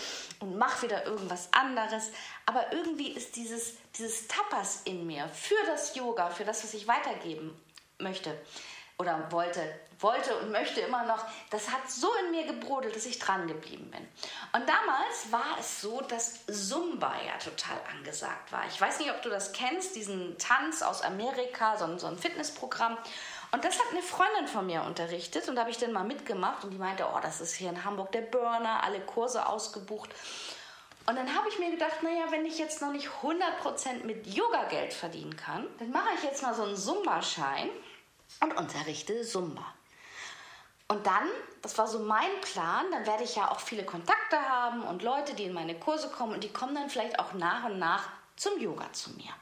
und 0.41 0.57
mache 0.57 0.87
wieder 0.87 1.05
irgendwas 1.05 1.53
anderes. 1.53 2.11
Aber 2.47 2.73
irgendwie 2.73 3.13
ist 3.13 3.37
dieses, 3.37 3.75
dieses 3.99 4.29
Tapas 4.29 4.81
in 4.87 5.07
mir 5.07 5.29
für 5.29 5.63
das 5.67 5.95
Yoga, 5.95 6.31
für 6.31 6.47
das, 6.47 6.65
was 6.65 6.73
ich 6.73 6.89
weitergeben 6.89 7.55
möchte 7.99 8.35
oder 8.99 9.31
wollte, 9.31 9.61
wollte 9.99 10.37
und 10.39 10.51
möchte 10.53 10.81
immer 10.81 11.05
noch, 11.05 11.25
das 11.51 11.71
hat 11.71 11.91
so 11.91 12.09
in 12.25 12.31
mir 12.31 12.47
gebrodelt, 12.47 12.95
dass 12.95 13.07
ich 13.07 13.19
dran 13.19 13.47
geblieben 13.47 13.91
bin. 13.91 14.07
Und 14.53 14.69
damals 14.69 15.31
war 15.31 15.59
es 15.59 15.81
so, 15.81 16.01
dass 16.03 16.47
Zumba 16.47 17.15
ja 17.27 17.39
total 17.39 17.79
angesagt 17.97 18.53
war. 18.53 18.65
Ich 18.69 18.81
weiß 18.81 18.99
nicht, 18.99 19.11
ob 19.11 19.23
du 19.23 19.31
das 19.31 19.53
kennst, 19.53 19.97
diesen 19.97 20.37
Tanz 20.39 20.83
aus 20.83 21.03
Amerika, 21.03 21.77
so 21.77 21.85
ein, 21.85 21.99
so 21.99 22.07
ein 22.07 22.19
Fitnessprogramm. 22.19 22.97
Und 23.53 23.65
das 23.65 23.79
hat 23.79 23.91
eine 23.91 24.03
Freundin 24.03 24.49
von 24.49 24.67
mir 24.67 24.83
unterrichtet 24.83 25.49
und 25.49 25.57
da 25.57 25.63
habe 25.63 25.71
ich 25.71 25.79
dann 25.79 25.93
mal 25.93 26.05
mitgemacht 26.05 26.65
und 26.65 26.71
die 26.71 26.79
meinte, 26.79 27.07
oh, 27.13 27.19
das 27.21 27.41
ist 27.41 27.55
hier 27.55 27.69
in 27.69 27.85
Hamburg 27.85 28.13
der 28.13 28.23
Burner, 28.23 28.83
alle 28.83 29.01
Kurse 29.01 29.47
ausgebucht. 29.47 30.11
Und 31.07 31.17
dann 31.17 31.35
habe 31.35 31.49
ich 31.49 31.59
mir 31.59 31.71
gedacht, 31.71 32.03
naja, 32.03 32.27
wenn 32.31 32.47
ich 32.47 32.59
jetzt 32.59 32.81
noch 32.81 32.93
nicht 32.93 33.09
100% 33.23 34.05
mit 34.05 34.27
Yoga 34.27 34.65
Geld 34.65 34.95
verdienen 34.95 35.37
kann, 35.37 35.67
dann 35.79 35.91
mache 35.91 36.15
ich 36.17 36.23
jetzt 36.23 36.43
mal 36.43 36.55
so 36.55 36.63
einen 36.63 36.77
Zumba-Schein 36.77 37.69
und 38.41 38.57
unterrichte 38.57 39.23
Zumba. 39.23 39.65
Und 40.89 41.07
dann, 41.07 41.29
das 41.63 41.79
war 41.79 41.87
so 41.87 42.01
mein 42.01 42.41
Plan, 42.43 42.85
dann 42.91 43.07
werde 43.07 43.25
ich 43.25 43.37
ja 43.37 43.51
auch 43.51 43.61
viele 43.61 43.85
Kontakte 43.85 44.39
haben 44.39 44.83
und 44.83 45.03
Leute, 45.03 45.35
die 45.35 45.45
in 45.45 45.55
meine 45.55 45.79
Kurse 45.79 46.11
kommen 46.11 46.35
und 46.35 46.45
die 46.45 46.53
kommen 46.53 46.75
dann 46.75 46.91
vielleicht 46.91 47.19
auch 47.19 47.33
nach 47.33 47.65
und 47.65 47.79
nach 47.79 48.09
zum 48.37 48.61
Yoga 48.61 48.93
zu 48.93 49.11
mir. 49.13 49.33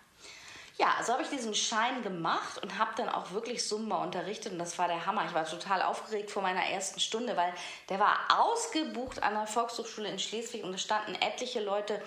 Ja, 0.81 0.95
also 0.97 1.13
habe 1.13 1.23
ich 1.23 1.29
diesen 1.29 1.55
Schein 1.55 2.03
gemacht 2.03 2.63
und 2.63 2.79
habe 2.79 2.93
dann 2.97 3.11
auch 3.11 3.33
wirklich 3.33 3.67
Zumba 3.67 4.03
unterrichtet 4.03 4.53
und 4.53 4.59
das 4.59 4.79
war 4.79 4.89
der 4.89 5.05
Hammer. 5.05 5.27
Ich 5.27 5.35
war 5.35 5.45
total 5.45 5.83
aufgeregt 5.83 6.31
vor 6.31 6.41
meiner 6.41 6.65
ersten 6.65 7.01
Stunde, 7.01 7.37
weil 7.37 7.53
der 7.91 7.99
war 7.99 8.17
ausgebucht 8.39 9.23
an 9.23 9.35
der 9.35 9.47
Volkshochschule 9.47 10.09
in 10.09 10.19
Schleswig 10.19 10.65
und 10.65 10.73
es 10.73 10.81
standen 10.81 11.17
etliche 11.17 11.61
Leute 11.61 12.01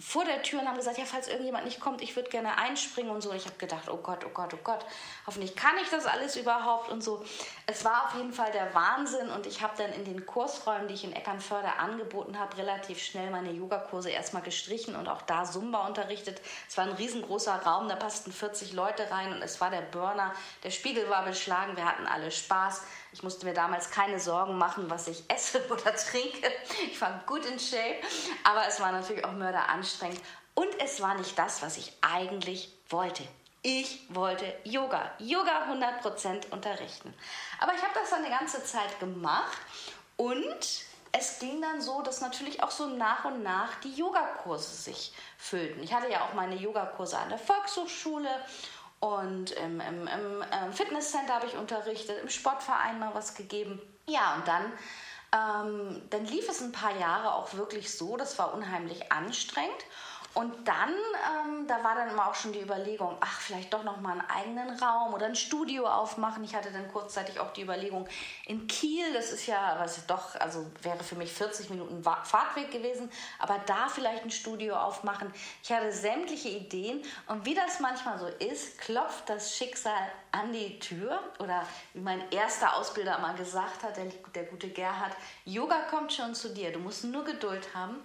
vor 0.00 0.24
der 0.24 0.42
Tür 0.42 0.60
und 0.60 0.68
haben 0.68 0.76
gesagt, 0.76 0.96
ja, 0.96 1.04
falls 1.04 1.26
irgendjemand 1.26 1.64
nicht 1.64 1.80
kommt, 1.80 2.02
ich 2.02 2.14
würde 2.14 2.30
gerne 2.30 2.56
einspringen 2.56 3.10
und 3.10 3.20
so. 3.20 3.32
Ich 3.32 3.46
habe 3.46 3.56
gedacht, 3.58 3.88
oh 3.90 3.96
Gott, 3.96 4.24
oh 4.24 4.30
Gott, 4.32 4.54
oh 4.54 4.58
Gott, 4.62 4.86
hoffentlich 5.26 5.56
kann 5.56 5.76
ich 5.82 5.88
das 5.90 6.06
alles 6.06 6.36
überhaupt 6.36 6.88
und 6.88 7.02
so. 7.02 7.24
Es 7.66 7.84
war 7.84 8.06
auf 8.06 8.14
jeden 8.14 8.32
Fall 8.32 8.52
der 8.52 8.72
Wahnsinn 8.74 9.28
und 9.28 9.46
ich 9.46 9.60
habe 9.60 9.74
dann 9.76 9.92
in 9.92 10.04
den 10.04 10.24
Kursräumen, 10.24 10.86
die 10.86 10.94
ich 10.94 11.02
in 11.02 11.12
Eckernförde 11.12 11.74
angeboten 11.80 12.38
habe, 12.38 12.56
relativ 12.58 13.02
schnell 13.02 13.30
meine 13.30 13.50
Yogakurse 13.50 14.10
erstmal 14.10 14.42
gestrichen 14.42 14.94
und 14.94 15.08
auch 15.08 15.22
da 15.22 15.44
Zumba 15.44 15.84
unterrichtet. 15.88 16.40
Es 16.68 16.76
war 16.76 16.84
ein 16.84 16.92
riesengroßer 16.92 17.56
Raum, 17.62 17.88
da 17.88 17.96
passten 17.96 18.30
40 18.30 18.74
Leute 18.74 19.10
rein 19.10 19.32
und 19.32 19.42
es 19.42 19.60
war 19.60 19.70
der 19.70 19.82
Burner. 19.82 20.32
Der 20.62 20.70
Spiegel 20.70 21.10
war 21.10 21.24
beschlagen, 21.24 21.76
wir 21.76 21.84
hatten 21.84 22.06
alle 22.06 22.30
Spaß. 22.30 22.82
Ich 23.12 23.22
musste 23.22 23.46
mir 23.46 23.54
damals 23.54 23.90
keine 23.90 24.20
Sorgen 24.20 24.58
machen, 24.58 24.90
was 24.90 25.08
ich 25.08 25.24
esse 25.28 25.64
oder 25.70 25.94
trinke. 25.94 26.50
Ich 26.90 27.00
war 27.00 27.22
gut 27.26 27.44
in 27.46 27.58
Shape, 27.58 28.00
aber 28.44 28.66
es 28.66 28.80
war 28.80 28.92
natürlich 28.92 29.24
auch 29.24 29.32
mörderanstrengend. 29.32 30.20
Und 30.54 30.68
es 30.80 31.00
war 31.00 31.14
nicht 31.14 31.38
das, 31.38 31.62
was 31.62 31.76
ich 31.76 31.92
eigentlich 32.00 32.72
wollte. 32.88 33.22
Ich 33.62 34.06
wollte 34.10 34.54
Yoga, 34.64 35.12
Yoga 35.18 35.68
100% 35.70 36.50
unterrichten. 36.50 37.12
Aber 37.60 37.74
ich 37.74 37.82
habe 37.82 37.92
das 37.94 38.10
dann 38.10 38.24
eine 38.24 38.36
ganze 38.36 38.62
Zeit 38.64 38.98
gemacht 39.00 39.58
und 40.16 40.86
es 41.12 41.38
ging 41.38 41.60
dann 41.60 41.80
so, 41.80 42.02
dass 42.02 42.20
natürlich 42.20 42.62
auch 42.62 42.70
so 42.70 42.86
nach 42.86 43.24
und 43.24 43.42
nach 43.42 43.74
die 43.80 43.94
Yogakurse 43.94 44.74
sich 44.74 45.12
füllten. 45.36 45.82
Ich 45.82 45.92
hatte 45.92 46.10
ja 46.10 46.24
auch 46.24 46.34
meine 46.34 46.54
Yogakurse 46.54 47.18
an 47.18 47.30
der 47.30 47.38
Volkshochschule 47.38 48.28
und 49.00 49.52
im, 49.52 49.80
im, 49.80 50.08
im 50.08 50.44
ähm, 50.52 50.72
Fitnesscenter 50.72 51.34
habe 51.34 51.46
ich 51.46 51.56
unterrichtet, 51.56 52.20
im 52.20 52.28
Sportverein 52.28 52.98
mal 52.98 53.14
was 53.14 53.34
gegeben. 53.34 53.80
Ja, 54.06 54.34
und 54.36 54.48
dann, 54.48 54.72
ähm, 55.32 56.02
dann 56.10 56.24
lief 56.24 56.48
es 56.48 56.60
ein 56.60 56.72
paar 56.72 56.96
Jahre 56.96 57.34
auch 57.34 57.54
wirklich 57.54 57.92
so, 57.92 58.16
das 58.16 58.38
war 58.38 58.54
unheimlich 58.54 59.12
anstrengend. 59.12 59.84
Und 60.38 60.68
dann, 60.68 60.90
ähm, 60.90 61.66
da 61.66 61.82
war 61.82 61.96
dann 61.96 62.10
immer 62.10 62.28
auch 62.28 62.34
schon 62.36 62.52
die 62.52 62.60
Überlegung, 62.60 63.16
ach, 63.18 63.40
vielleicht 63.40 63.74
doch 63.74 63.82
noch 63.82 64.00
mal 64.00 64.12
einen 64.12 64.30
eigenen 64.30 64.70
Raum 64.78 65.12
oder 65.12 65.26
ein 65.26 65.34
Studio 65.34 65.84
aufmachen. 65.84 66.44
Ich 66.44 66.54
hatte 66.54 66.70
dann 66.70 66.86
kurzzeitig 66.92 67.40
auch 67.40 67.52
die 67.52 67.62
Überlegung 67.62 68.06
in 68.46 68.68
Kiel, 68.68 69.12
das 69.12 69.32
ist 69.32 69.48
ja, 69.48 69.74
was 69.80 70.06
doch, 70.06 70.36
also 70.36 70.64
wäre 70.80 71.02
für 71.02 71.16
mich 71.16 71.32
40 71.32 71.70
Minuten 71.70 72.04
Fahrtweg 72.04 72.70
gewesen, 72.70 73.10
aber 73.40 73.60
da 73.66 73.88
vielleicht 73.88 74.22
ein 74.22 74.30
Studio 74.30 74.76
aufmachen. 74.76 75.34
Ich 75.64 75.72
hatte 75.72 75.90
sämtliche 75.90 76.50
Ideen 76.50 77.02
und 77.26 77.44
wie 77.44 77.56
das 77.56 77.80
manchmal 77.80 78.20
so 78.20 78.28
ist, 78.28 78.78
klopft 78.78 79.28
das 79.28 79.56
Schicksal 79.56 80.12
an 80.30 80.52
die 80.52 80.78
Tür 80.78 81.18
oder 81.40 81.66
wie 81.94 82.00
mein 82.00 82.30
erster 82.30 82.76
Ausbilder 82.76 83.18
mal 83.18 83.34
gesagt 83.34 83.82
hat, 83.82 83.96
der, 83.96 84.06
der 84.36 84.44
gute 84.44 84.68
Gerhard, 84.68 85.16
Yoga 85.44 85.80
kommt 85.90 86.12
schon 86.12 86.36
zu 86.36 86.54
dir, 86.54 86.72
du 86.72 86.78
musst 86.78 87.02
nur 87.02 87.24
Geduld 87.24 87.74
haben 87.74 87.96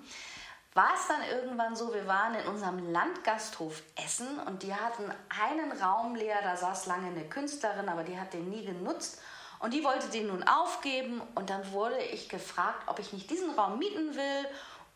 war 0.74 0.94
es 0.96 1.08
dann 1.08 1.22
irgendwann 1.30 1.76
so, 1.76 1.94
wir 1.94 2.08
waren 2.08 2.34
in 2.36 2.48
unserem 2.48 2.92
Landgasthof 2.92 3.84
Essen 3.96 4.40
und 4.40 4.64
die 4.64 4.74
hatten 4.74 5.12
einen 5.42 5.72
Raum 5.72 6.16
leer, 6.16 6.42
da 6.42 6.58
saß 6.58 6.88
lange 6.88 7.08
eine 7.08 7.30
Künstlerin, 7.30 7.90
aber 7.90 8.04
die 8.04 8.20
hat 8.20 8.34
den 8.34 8.50
nie 8.50 8.66
genutzt. 8.66 9.22
Und 9.60 9.74
die 9.74 9.84
wollte 9.84 10.08
den 10.10 10.28
nun 10.28 10.44
aufgeben 10.44 11.22
und 11.36 11.50
dann 11.50 11.72
wurde 11.72 11.98
ich 11.98 12.28
gefragt, 12.28 12.84
ob 12.88 13.00
ich 13.00 13.14
nicht 13.14 13.30
diesen 13.30 13.52
Raum 13.52 13.80
mieten 13.80 14.16
will. 14.16 14.48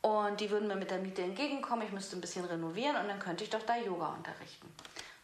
Und 0.01 0.39
die 0.41 0.49
würden 0.49 0.67
mir 0.67 0.75
mit 0.75 0.91
der 0.91 0.99
Miete 0.99 1.21
entgegenkommen, 1.21 1.83
ich 1.83 1.91
müsste 1.91 2.17
ein 2.17 2.21
bisschen 2.21 2.45
renovieren 2.45 2.97
und 2.97 3.07
dann 3.07 3.19
könnte 3.19 3.43
ich 3.43 3.49
doch 3.49 3.63
da 3.63 3.77
Yoga 3.77 4.09
unterrichten. 4.09 4.67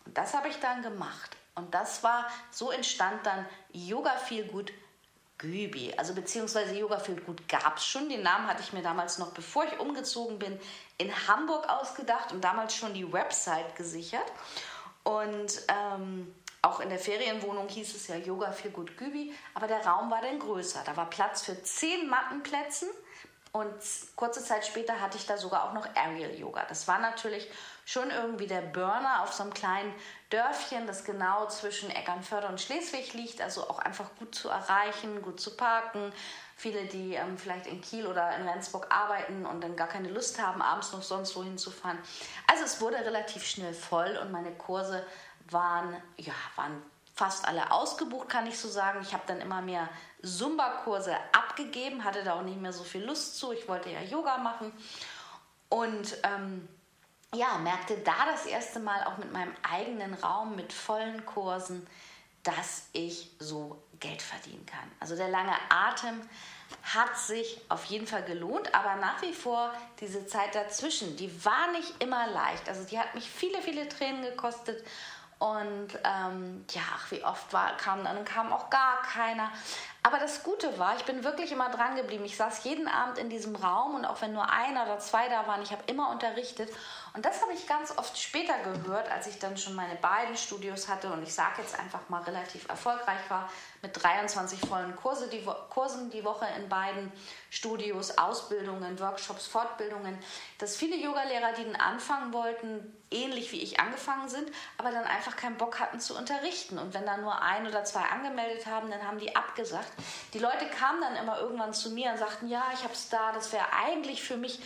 Und 0.05 0.17
das 0.17 0.33
habe 0.33 0.47
ich 0.47 0.59
dann 0.59 0.81
gemacht. 0.81 1.35
Und 1.55 1.73
das 1.73 2.03
war, 2.03 2.25
so 2.51 2.71
entstand 2.71 3.25
dann 3.25 3.45
Yoga 3.71 4.11
viel 4.11 4.45
gut 4.45 4.71
Gübi, 5.37 5.93
also 5.97 6.13
beziehungsweise 6.13 6.75
Yoga 6.75 6.99
Feel 6.99 7.19
Gut 7.19 7.47
gab 7.49 7.77
es 7.77 7.85
schon. 7.85 8.07
Den 8.09 8.23
Namen 8.23 8.47
hatte 8.47 8.61
ich 8.61 8.73
mir 8.73 8.81
damals 8.81 9.17
noch, 9.17 9.33
bevor 9.33 9.65
ich 9.65 9.79
umgezogen 9.79 10.39
bin, 10.39 10.59
in 10.97 11.11
Hamburg 11.27 11.67
ausgedacht 11.69 12.31
und 12.31 12.41
damals 12.43 12.75
schon 12.75 12.93
die 12.93 13.11
Website 13.11 13.75
gesichert. 13.75 14.31
Und 15.03 15.61
ähm, 15.67 16.33
auch 16.61 16.79
in 16.79 16.89
der 16.89 16.99
Ferienwohnung 16.99 17.67
hieß 17.67 17.93
es 17.93 18.07
ja 18.07 18.15
Yoga 18.15 18.51
Feel 18.51 18.71
Gut 18.71 18.97
Gübi, 18.97 19.33
aber 19.53 19.67
der 19.67 19.85
Raum 19.85 20.09
war 20.09 20.21
dann 20.21 20.39
größer. 20.39 20.81
Da 20.85 20.95
war 20.95 21.09
Platz 21.09 21.41
für 21.43 21.61
zehn 21.61 22.07
Mattenplätzen 22.07 22.87
und 23.55 23.75
kurze 24.15 24.43
Zeit 24.43 24.65
später 24.65 24.99
hatte 24.99 25.15
ich 25.15 25.27
da 25.27 25.37
sogar 25.37 25.69
auch 25.69 25.73
noch 25.73 25.87
Aerial 25.95 26.33
Yoga. 26.33 26.65
Das 26.67 26.87
war 26.87 26.97
natürlich 26.97 27.47
schon 27.85 28.09
irgendwie 28.09 28.47
der 28.47 28.61
Burner 28.61 29.21
auf 29.21 29.31
so 29.31 29.43
einem 29.43 29.53
kleinen 29.53 29.93
Dörfchen, 30.31 30.87
das 30.87 31.03
genau 31.03 31.47
zwischen 31.49 31.91
Eckernförde 31.91 32.47
und 32.47 32.59
Schleswig 32.59 33.13
liegt, 33.13 33.41
also 33.41 33.69
auch 33.69 33.77
einfach 33.77 34.09
gut 34.17 34.33
zu 34.33 34.49
erreichen, 34.49 35.21
gut 35.21 35.39
zu 35.39 35.55
parken. 35.55 36.11
Viele, 36.55 36.85
die 36.85 37.13
ähm, 37.13 37.37
vielleicht 37.37 37.67
in 37.67 37.79
Kiel 37.81 38.07
oder 38.07 38.35
in 38.37 38.47
Rendsburg 38.47 38.87
arbeiten 38.89 39.45
und 39.45 39.61
dann 39.61 39.75
gar 39.75 39.87
keine 39.87 40.09
Lust 40.09 40.41
haben, 40.41 40.63
abends 40.63 40.91
noch 40.91 41.03
sonst 41.03 41.35
wohin 41.35 41.59
zu 41.59 41.69
fahren. 41.69 41.99
Also 42.47 42.63
es 42.63 42.81
wurde 42.81 42.97
relativ 42.97 43.45
schnell 43.45 43.75
voll 43.75 44.17
und 44.19 44.31
meine 44.31 44.51
Kurse 44.53 45.05
waren, 45.51 45.95
ja, 46.17 46.33
waren 46.55 46.81
fast 47.13 47.47
alle 47.47 47.71
ausgebucht, 47.71 48.29
kann 48.29 48.47
ich 48.47 48.57
so 48.57 48.67
sagen. 48.67 48.99
Ich 49.01 49.13
habe 49.13 49.23
dann 49.27 49.39
immer 49.41 49.61
mehr 49.61 49.87
Zumba-Kurse 50.23 51.15
abgegeben, 51.31 52.03
hatte 52.03 52.23
da 52.23 52.33
auch 52.33 52.43
nicht 52.43 52.59
mehr 52.59 52.73
so 52.73 52.83
viel 52.83 53.03
Lust 53.03 53.37
zu. 53.37 53.51
Ich 53.51 53.67
wollte 53.67 53.89
ja 53.89 54.01
Yoga 54.01 54.37
machen 54.37 54.71
und 55.69 56.17
ähm, 56.23 56.67
ja, 57.35 57.57
merkte 57.57 57.97
da 57.97 58.25
das 58.31 58.45
erste 58.45 58.79
Mal 58.79 59.03
auch 59.05 59.17
mit 59.17 59.31
meinem 59.31 59.53
eigenen 59.63 60.13
Raum, 60.13 60.55
mit 60.55 60.71
vollen 60.71 61.25
Kursen, 61.25 61.85
dass 62.43 62.87
ich 62.93 63.31
so 63.39 63.81
Geld 63.99 64.21
verdienen 64.21 64.65
kann. 64.65 64.91
Also 64.99 65.15
der 65.15 65.29
lange 65.29 65.55
Atem 65.69 66.21
hat 66.81 67.17
sich 67.17 67.61
auf 67.69 67.85
jeden 67.85 68.07
Fall 68.07 68.23
gelohnt, 68.23 68.73
aber 68.75 68.95
nach 68.95 69.21
wie 69.21 69.33
vor 69.33 69.73
diese 69.99 70.25
Zeit 70.27 70.53
dazwischen, 70.55 71.15
die 71.15 71.45
war 71.45 71.71
nicht 71.71 72.03
immer 72.03 72.27
leicht. 72.27 72.67
Also 72.67 72.83
die 72.83 72.99
hat 72.99 73.15
mich 73.15 73.29
viele, 73.29 73.61
viele 73.61 73.87
Tränen 73.87 74.23
gekostet 74.23 74.83
und 75.43 75.99
ähm, 76.05 76.63
ja, 76.71 76.81
wie 77.09 77.21
oft 77.21 77.51
war, 77.51 77.75
kam 77.75 78.05
dann 78.05 78.23
kam 78.23 78.53
auch 78.53 78.69
gar 78.69 79.01
keiner. 79.01 79.51
Aber 80.01 80.17
das 80.17 80.41
Gute 80.41 80.79
war, 80.79 80.95
ich 80.95 81.03
bin 81.03 81.25
wirklich 81.25 81.51
immer 81.51 81.69
dran 81.69 81.97
geblieben. 81.97 82.23
Ich 82.23 82.37
saß 82.37 82.63
jeden 82.63 82.87
Abend 82.87 83.17
in 83.17 83.29
diesem 83.29 83.57
Raum 83.57 83.95
und 83.95 84.05
auch 84.05 84.21
wenn 84.21 84.31
nur 84.31 84.49
einer 84.49 84.85
oder 84.85 84.99
zwei 84.99 85.27
da 85.27 85.45
waren, 85.45 85.61
ich 85.61 85.73
habe 85.73 85.83
immer 85.87 86.11
unterrichtet. 86.11 86.69
Und 87.15 87.23
das 87.25 87.43
habe 87.43 87.53
ich 87.53 87.67
ganz 87.67 87.95
oft 87.95 88.17
später 88.17 88.55
gehört, 88.63 89.11
als 89.11 89.27
ich 89.27 89.37
dann 89.37 89.55
schon 89.55 89.75
meine 89.75 89.95
beiden 89.95 90.35
Studios 90.35 90.87
hatte 90.87 91.13
und 91.13 91.21
ich 91.21 91.31
sage 91.31 91.61
jetzt 91.61 91.77
einfach 91.77 92.09
mal 92.09 92.23
relativ 92.23 92.67
erfolgreich 92.67 93.19
war 93.29 93.51
mit 93.83 94.01
23 94.01 94.59
vollen 94.61 94.95
Kurse 94.95 95.27
die 95.27 95.45
Kursen 95.69 96.09
die 96.09 96.23
Woche 96.23 96.47
in 96.57 96.69
beiden 96.69 97.11
Studios, 97.51 98.17
Ausbildungen, 98.17 98.99
Workshops, 98.99 99.45
Fortbildungen, 99.45 100.17
dass 100.57 100.75
viele 100.75 100.95
Yogalehrer, 100.95 101.53
die 101.53 101.65
dann 101.65 101.75
anfangen 101.75 102.33
wollten, 102.33 102.97
ähnlich 103.11 103.51
wie 103.51 103.61
ich 103.61 103.79
angefangen 103.79 104.27
sind, 104.27 104.49
aber 104.79 104.89
dann 104.89 105.05
einfach 105.05 105.35
keinen 105.35 105.57
Bock 105.57 105.79
hatten 105.79 105.99
zu 105.99 106.17
unterrichten. 106.17 106.79
Und 106.79 106.95
wenn 106.95 107.05
da 107.05 107.17
nur 107.17 107.39
ein 107.43 107.67
oder 107.67 107.83
zwei 107.83 108.01
angemeldet 108.01 108.65
haben, 108.65 108.89
dann 108.89 109.05
haben 109.05 109.19
die 109.19 109.35
abgesagt. 109.35 109.91
Die 110.33 110.39
Leute 110.39 110.67
kamen 110.67 111.01
dann 111.01 111.15
immer 111.17 111.39
irgendwann 111.39 111.75
zu 111.75 111.91
mir 111.91 112.09
und 112.09 112.17
sagten, 112.17 112.47
ja, 112.47 112.63
ich 112.73 112.83
habe 112.83 112.93
es 112.93 113.09
da, 113.09 113.31
das 113.33 113.53
wäre 113.53 113.71
eigentlich 113.71 114.23
für 114.23 114.37
mich 114.37 114.59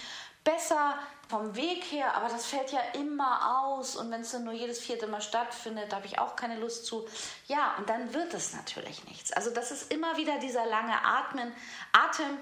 besser 0.46 0.98
vom 1.28 1.56
Weg 1.56 1.84
her, 1.92 2.16
aber 2.16 2.30
das 2.30 2.46
fällt 2.46 2.72
ja 2.72 2.80
immer 2.94 3.62
aus 3.62 3.96
und 3.96 4.10
wenn 4.12 4.22
es 4.22 4.32
dann 4.32 4.44
nur 4.44 4.54
jedes 4.54 4.80
vierte 4.80 5.08
Mal 5.08 5.22
stattfindet, 5.22 5.94
habe 5.94 6.06
ich 6.06 6.20
auch 6.20 6.36
keine 6.36 6.58
Lust 6.58 6.86
zu. 6.86 7.08
Ja, 7.48 7.76
und 7.78 7.90
dann 7.90 8.14
wird 8.14 8.34
es 8.34 8.54
natürlich 8.54 9.04
nichts. 9.06 9.34
Also 9.34 9.52
das 9.52 9.72
ist 9.72 9.92
immer 9.92 10.18
wieder 10.18 10.40
dieser 10.40 10.66
lange 10.66 10.94
Atmen, 11.04 11.52
Atem. 11.92 12.38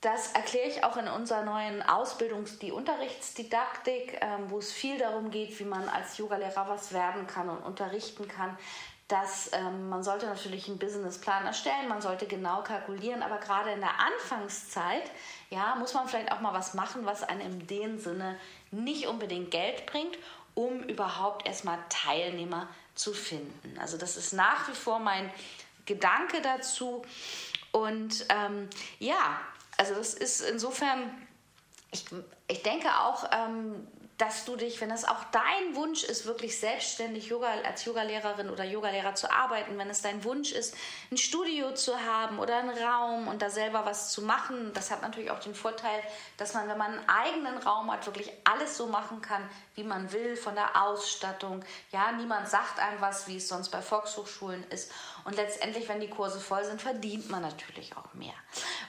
Das 0.00 0.32
erkläre 0.32 0.68
ich 0.68 0.84
auch 0.84 0.96
in 0.96 1.08
unserer 1.08 1.42
neuen 1.42 1.82
Ausbildung, 1.82 2.44
die 2.62 2.70
Unterrichtsdidaktik, 2.70 4.18
ähm, 4.20 4.48
wo 4.48 4.58
es 4.58 4.72
viel 4.72 4.96
darum 4.96 5.30
geht, 5.30 5.58
wie 5.58 5.64
man 5.64 5.88
als 5.88 6.18
Yogalehrer 6.18 6.68
was 6.68 6.92
werden 6.92 7.26
kann 7.26 7.48
und 7.48 7.58
unterrichten 7.58 8.28
kann 8.28 8.56
dass 9.08 9.50
ähm, 9.54 9.88
man 9.88 10.02
sollte 10.02 10.26
natürlich 10.26 10.68
einen 10.68 10.78
Businessplan 10.78 11.46
erstellen, 11.46 11.88
man 11.88 12.02
sollte 12.02 12.26
genau 12.26 12.62
kalkulieren, 12.62 13.22
aber 13.22 13.38
gerade 13.38 13.72
in 13.72 13.80
der 13.80 13.98
Anfangszeit, 13.98 15.10
ja, 15.50 15.74
muss 15.76 15.94
man 15.94 16.08
vielleicht 16.08 16.32
auch 16.32 16.40
mal 16.40 16.52
was 16.52 16.74
machen, 16.74 17.06
was 17.06 17.22
einem 17.22 17.40
in 17.40 17.66
dem 17.66 17.98
Sinne 17.98 18.38
nicht 18.70 19.06
unbedingt 19.06 19.50
Geld 19.50 19.86
bringt, 19.86 20.18
um 20.54 20.82
überhaupt 20.82 21.46
erstmal 21.46 21.78
Teilnehmer 21.88 22.68
zu 22.94 23.12
finden. 23.12 23.78
Also 23.78 23.96
das 23.96 24.16
ist 24.16 24.32
nach 24.32 24.68
wie 24.68 24.74
vor 24.74 24.98
mein 24.98 25.30
Gedanke 25.86 26.42
dazu 26.42 27.02
und 27.72 28.26
ähm, 28.28 28.68
ja, 28.98 29.40
also 29.76 29.94
das 29.94 30.14
ist 30.14 30.40
insofern, 30.40 31.10
ich, 31.90 32.04
ich 32.48 32.62
denke 32.62 32.88
auch, 33.00 33.24
ähm, 33.32 33.86
dass 34.18 34.44
du 34.44 34.56
dich, 34.56 34.80
wenn 34.80 34.90
es 34.90 35.04
auch 35.04 35.22
dein 35.30 35.76
Wunsch 35.76 36.02
ist, 36.02 36.26
wirklich 36.26 36.58
selbstständig 36.58 37.28
Yoga, 37.28 37.48
als 37.64 37.84
Yogalehrerin 37.84 38.50
oder 38.50 38.64
Yogalehrer 38.64 39.14
zu 39.14 39.30
arbeiten, 39.30 39.78
wenn 39.78 39.88
es 39.88 40.02
dein 40.02 40.24
Wunsch 40.24 40.50
ist, 40.50 40.74
ein 41.12 41.16
Studio 41.16 41.72
zu 41.72 41.98
haben 42.00 42.40
oder 42.40 42.58
einen 42.58 42.76
Raum 42.76 43.28
und 43.28 43.42
da 43.42 43.48
selber 43.48 43.86
was 43.86 44.10
zu 44.10 44.22
machen, 44.22 44.72
das 44.74 44.90
hat 44.90 45.02
natürlich 45.02 45.30
auch 45.30 45.38
den 45.38 45.54
Vorteil, 45.54 46.02
dass 46.36 46.52
man, 46.54 46.68
wenn 46.68 46.76
man 46.76 46.94
einen 46.94 47.08
eigenen 47.08 47.58
Raum 47.58 47.92
hat, 47.92 48.06
wirklich 48.06 48.32
alles 48.42 48.76
so 48.76 48.88
machen 48.88 49.22
kann, 49.22 49.48
wie 49.76 49.84
man 49.84 50.10
will, 50.12 50.36
von 50.36 50.56
der 50.56 50.82
Ausstattung. 50.82 51.64
Ja, 51.92 52.10
niemand 52.10 52.48
sagt 52.48 52.80
einem 52.80 53.00
was, 53.00 53.28
wie 53.28 53.36
es 53.36 53.46
sonst 53.46 53.68
bei 53.68 53.80
Volkshochschulen 53.80 54.68
ist. 54.70 54.90
Und 55.28 55.36
letztendlich, 55.36 55.86
wenn 55.90 56.00
die 56.00 56.08
Kurse 56.08 56.40
voll 56.40 56.64
sind, 56.64 56.80
verdient 56.80 57.28
man 57.28 57.42
natürlich 57.42 57.94
auch 57.98 58.14
mehr. 58.14 58.32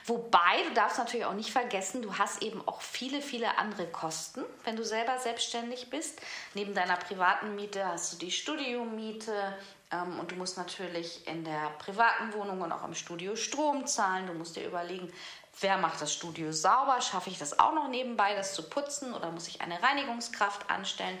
Wobei, 0.06 0.62
du 0.66 0.72
darfst 0.72 0.96
natürlich 0.96 1.26
auch 1.26 1.34
nicht 1.34 1.50
vergessen, 1.50 2.00
du 2.00 2.16
hast 2.16 2.40
eben 2.40 2.66
auch 2.66 2.80
viele, 2.80 3.20
viele 3.20 3.58
andere 3.58 3.86
Kosten, 3.86 4.42
wenn 4.64 4.74
du 4.74 4.82
selber 4.82 5.18
selbstständig 5.18 5.90
bist. 5.90 6.18
Neben 6.54 6.72
deiner 6.72 6.96
privaten 6.96 7.54
Miete 7.56 7.84
hast 7.84 8.14
du 8.14 8.16
die 8.16 8.30
Studiomiete, 8.30 9.54
ähm, 9.92 10.18
und 10.18 10.30
du 10.30 10.36
musst 10.36 10.56
natürlich 10.56 11.26
in 11.26 11.44
der 11.44 11.72
privaten 11.78 12.32
Wohnung 12.32 12.62
und 12.62 12.72
auch 12.72 12.84
im 12.84 12.94
Studio 12.94 13.36
Strom 13.36 13.86
zahlen. 13.86 14.26
Du 14.26 14.32
musst 14.32 14.56
dir 14.56 14.66
überlegen, 14.66 15.12
wer 15.60 15.76
macht 15.76 16.00
das 16.00 16.14
Studio 16.14 16.52
sauber? 16.52 17.02
Schaffe 17.02 17.28
ich 17.28 17.38
das 17.38 17.58
auch 17.58 17.74
noch 17.74 17.88
nebenbei, 17.88 18.34
das 18.34 18.54
zu 18.54 18.62
putzen 18.62 19.12
oder 19.12 19.30
muss 19.30 19.46
ich 19.46 19.60
eine 19.60 19.82
Reinigungskraft 19.82 20.70
anstellen? 20.70 21.18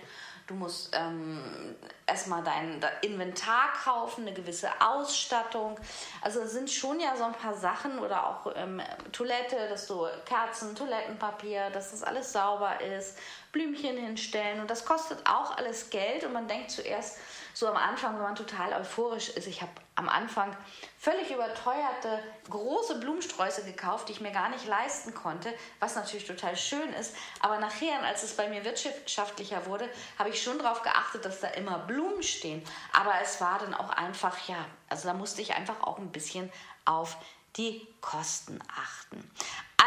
Du 0.50 0.56
musst 0.56 0.90
ähm, 0.96 1.76
erstmal 2.08 2.42
dein 2.42 2.84
Inventar 3.02 3.72
kaufen, 3.84 4.26
eine 4.26 4.34
gewisse 4.34 4.68
Ausstattung. 4.80 5.78
Also 6.22 6.40
es 6.40 6.50
sind 6.50 6.68
schon 6.68 6.98
ja 6.98 7.16
so 7.16 7.22
ein 7.22 7.34
paar 7.34 7.54
Sachen 7.54 8.00
oder 8.00 8.26
auch 8.26 8.52
ähm, 8.56 8.82
Toilette, 9.12 9.68
dass 9.68 9.86
du 9.86 10.08
Kerzen, 10.26 10.74
Toilettenpapier, 10.74 11.70
dass 11.70 11.92
das 11.92 12.02
alles 12.02 12.32
sauber 12.32 12.80
ist, 12.80 13.16
Blümchen 13.52 13.96
hinstellen 13.96 14.60
und 14.60 14.68
das 14.68 14.84
kostet 14.84 15.24
auch 15.24 15.56
alles 15.56 15.88
Geld 15.88 16.24
und 16.24 16.32
man 16.32 16.48
denkt 16.48 16.72
zuerst, 16.72 17.18
so 17.54 17.68
am 17.68 17.76
Anfang, 17.76 18.16
wenn 18.16 18.22
man 18.22 18.34
total 18.34 18.72
euphorisch 18.72 19.28
ist. 19.28 19.46
Ich 19.46 19.62
habe 19.62 19.70
am 20.00 20.08
Anfang 20.08 20.56
völlig 20.98 21.30
überteuerte 21.30 22.22
große 22.48 22.98
Blumensträuße 23.00 23.64
gekauft, 23.64 24.08
die 24.08 24.12
ich 24.12 24.20
mir 24.22 24.32
gar 24.32 24.48
nicht 24.48 24.66
leisten 24.66 25.14
konnte, 25.14 25.54
was 25.78 25.94
natürlich 25.94 26.26
total 26.26 26.56
schön 26.56 26.92
ist. 26.94 27.14
Aber 27.40 27.58
nachher, 27.58 28.02
als 28.02 28.22
es 28.22 28.34
bei 28.34 28.48
mir 28.48 28.64
wirtschaftlicher 28.64 29.66
wurde, 29.66 29.88
habe 30.18 30.30
ich 30.30 30.42
schon 30.42 30.58
darauf 30.58 30.82
geachtet, 30.82 31.24
dass 31.26 31.40
da 31.40 31.48
immer 31.48 31.78
Blumen 31.80 32.22
stehen. 32.22 32.64
Aber 32.92 33.12
es 33.22 33.40
war 33.42 33.58
dann 33.58 33.74
auch 33.74 33.90
einfach, 33.90 34.48
ja, 34.48 34.64
also 34.88 35.06
da 35.06 35.14
musste 35.14 35.42
ich 35.42 35.54
einfach 35.54 35.82
auch 35.82 35.98
ein 35.98 36.10
bisschen 36.10 36.50
auf 36.86 37.18
die 37.56 37.86
Kosten 38.00 38.58
achten. 38.74 39.30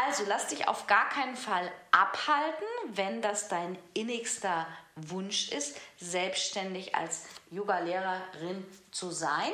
Also 0.06 0.24
lass 0.26 0.48
dich 0.48 0.68
auf 0.68 0.86
gar 0.86 1.08
keinen 1.08 1.36
Fall 1.36 1.70
abhalten, 1.90 2.66
wenn 2.88 3.22
das 3.22 3.48
dein 3.48 3.78
innigster 3.94 4.66
Wunsch 4.96 5.48
ist, 5.50 5.76
selbstständig 5.98 6.94
als 6.94 7.24
Yoga-Lehrerin 7.50 8.64
zu 8.90 9.10
sein. 9.10 9.52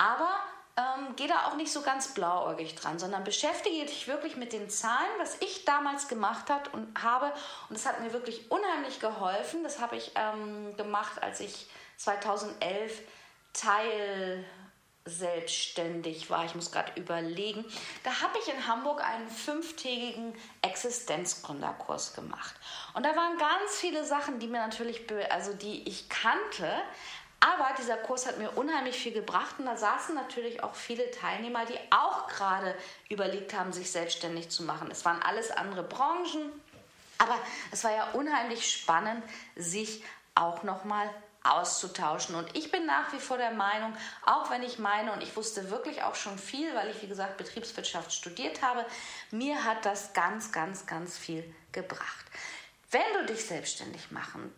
Aber 0.00 0.30
ähm, 0.78 1.14
geh 1.16 1.26
da 1.26 1.44
auch 1.44 1.56
nicht 1.56 1.70
so 1.70 1.82
ganz 1.82 2.14
blauäugig 2.14 2.74
dran, 2.74 2.98
sondern 2.98 3.22
beschäftige 3.22 3.84
dich 3.84 4.08
wirklich 4.08 4.34
mit 4.36 4.54
den 4.54 4.70
Zahlen, 4.70 5.10
was 5.18 5.36
ich 5.42 5.66
damals 5.66 6.08
gemacht 6.08 6.48
hat 6.48 6.72
und 6.72 7.02
habe. 7.02 7.26
Und 7.68 7.76
das 7.76 7.84
hat 7.84 8.00
mir 8.00 8.14
wirklich 8.14 8.50
unheimlich 8.50 8.98
geholfen. 8.98 9.62
Das 9.62 9.78
habe 9.78 9.96
ich 9.96 10.12
ähm, 10.14 10.74
gemacht, 10.78 11.22
als 11.22 11.40
ich 11.40 11.66
2011 11.98 13.02
Teil 13.52 14.42
selbstständig 15.04 16.30
war. 16.30 16.44
Ich 16.44 16.54
muss 16.54 16.70
gerade 16.72 16.98
überlegen. 16.98 17.64
Da 18.04 18.22
habe 18.22 18.38
ich 18.38 18.52
in 18.52 18.66
Hamburg 18.66 19.02
einen 19.02 19.28
fünftägigen 19.28 20.34
Existenzgründerkurs 20.62 22.14
gemacht. 22.14 22.54
Und 22.94 23.04
da 23.04 23.14
waren 23.16 23.36
ganz 23.36 23.76
viele 23.78 24.04
Sachen, 24.04 24.38
die 24.38 24.46
mir 24.46 24.58
natürlich, 24.58 25.02
also 25.30 25.52
die 25.52 25.86
ich 25.88 26.08
kannte. 26.08 26.70
Aber 27.40 27.74
dieser 27.78 27.96
Kurs 27.96 28.26
hat 28.26 28.36
mir 28.36 28.50
unheimlich 28.50 28.96
viel 28.96 29.12
gebracht 29.12 29.54
und 29.58 29.64
da 29.64 29.76
saßen 29.76 30.14
natürlich 30.14 30.62
auch 30.62 30.74
viele 30.74 31.10
Teilnehmer, 31.10 31.64
die 31.64 31.78
auch 31.90 32.26
gerade 32.28 32.74
überlegt 33.08 33.54
haben, 33.54 33.72
sich 33.72 33.90
selbstständig 33.90 34.50
zu 34.50 34.62
machen. 34.62 34.90
Es 34.90 35.06
waren 35.06 35.22
alles 35.22 35.50
andere 35.50 35.82
Branchen, 35.82 36.52
aber 37.16 37.36
es 37.70 37.82
war 37.82 37.92
ja 37.92 38.10
unheimlich 38.12 38.70
spannend, 38.70 39.24
sich 39.56 40.04
auch 40.34 40.62
nochmal 40.64 41.08
auszutauschen. 41.42 42.34
Und 42.34 42.54
ich 42.54 42.70
bin 42.70 42.84
nach 42.84 43.12
wie 43.14 43.18
vor 43.18 43.38
der 43.38 43.52
Meinung, 43.52 43.96
auch 44.26 44.50
wenn 44.50 44.62
ich 44.62 44.78
meine, 44.78 45.12
und 45.12 45.22
ich 45.22 45.34
wusste 45.34 45.70
wirklich 45.70 46.02
auch 46.02 46.14
schon 46.14 46.38
viel, 46.38 46.74
weil 46.74 46.90
ich, 46.90 47.00
wie 47.00 47.08
gesagt, 47.08 47.38
Betriebswirtschaft 47.38 48.12
studiert 48.12 48.60
habe, 48.60 48.84
mir 49.30 49.64
hat 49.64 49.86
das 49.86 50.12
ganz, 50.12 50.52
ganz, 50.52 50.86
ganz 50.86 51.16
viel 51.16 51.42
gebracht. 51.72 52.26
Wenn 52.90 53.00
du 53.18 53.32
dich 53.32 53.46
selbstständig 53.46 54.10
machen 54.10 54.52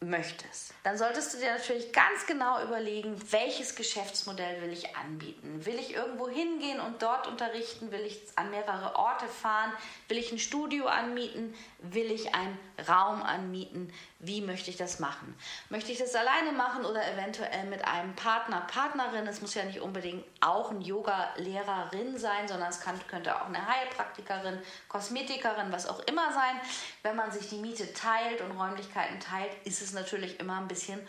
möchtest, 0.00 0.74
dann 0.82 0.98
solltest 0.98 1.34
du 1.34 1.38
dir 1.38 1.52
natürlich 1.52 1.92
ganz 1.92 2.26
genau 2.26 2.62
überlegen, 2.62 3.16
welches 3.30 3.74
Geschäftsmodell 3.74 4.62
will 4.62 4.72
ich 4.72 4.94
anbieten. 4.96 5.64
Will 5.64 5.78
ich 5.78 5.94
irgendwo 5.94 6.28
hingehen 6.28 6.80
und 6.80 7.02
dort 7.02 7.26
unterrichten? 7.26 7.90
Will 7.90 8.02
ich 8.02 8.20
an 8.36 8.50
mehrere 8.50 8.96
Orte 8.96 9.26
fahren? 9.26 9.72
Will 10.08 10.18
ich 10.18 10.30
ein 10.32 10.38
Studio 10.38 10.86
anmieten? 10.86 11.54
Will 11.78 12.10
ich 12.10 12.34
einen 12.34 12.58
Raum 12.86 13.22
anmieten? 13.22 13.92
Wie 14.18 14.40
möchte 14.40 14.70
ich 14.70 14.76
das 14.76 15.00
machen? 15.00 15.34
Möchte 15.70 15.92
ich 15.92 15.98
das 15.98 16.14
alleine 16.14 16.52
machen 16.52 16.84
oder 16.84 17.06
eventuell 17.12 17.64
mit 17.66 17.84
einem 17.86 18.14
Partner, 18.14 18.66
Partnerin? 18.70 19.26
Es 19.26 19.40
muss 19.40 19.54
ja 19.54 19.64
nicht 19.64 19.80
unbedingt 19.80 20.24
auch 20.40 20.70
ein 20.70 20.80
Yoga-Lehrerin 20.80 22.18
sein, 22.18 22.48
sondern 22.48 22.70
es 22.70 22.80
kann, 22.80 22.98
könnte 23.06 23.36
auch 23.36 23.46
eine 23.46 23.66
Heilpraktikerin, 23.66 24.58
Kosmetikerin, 24.88 25.72
was 25.72 25.86
auch 25.86 26.00
immer 26.00 26.32
sein. 26.32 26.60
Wenn 27.02 27.16
man 27.16 27.30
sich 27.32 27.48
die 27.48 27.58
Miete 27.58 27.92
teilt 27.92 28.40
und 28.40 28.52
Räumlichkeiten 28.52 29.20
teilt, 29.20 29.52
ist 29.64 29.82
es 29.82 29.83
natürlich 29.92 30.40
immer 30.40 30.58
ein 30.58 30.68
bisschen 30.68 31.00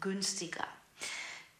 günstiger. 0.00 0.66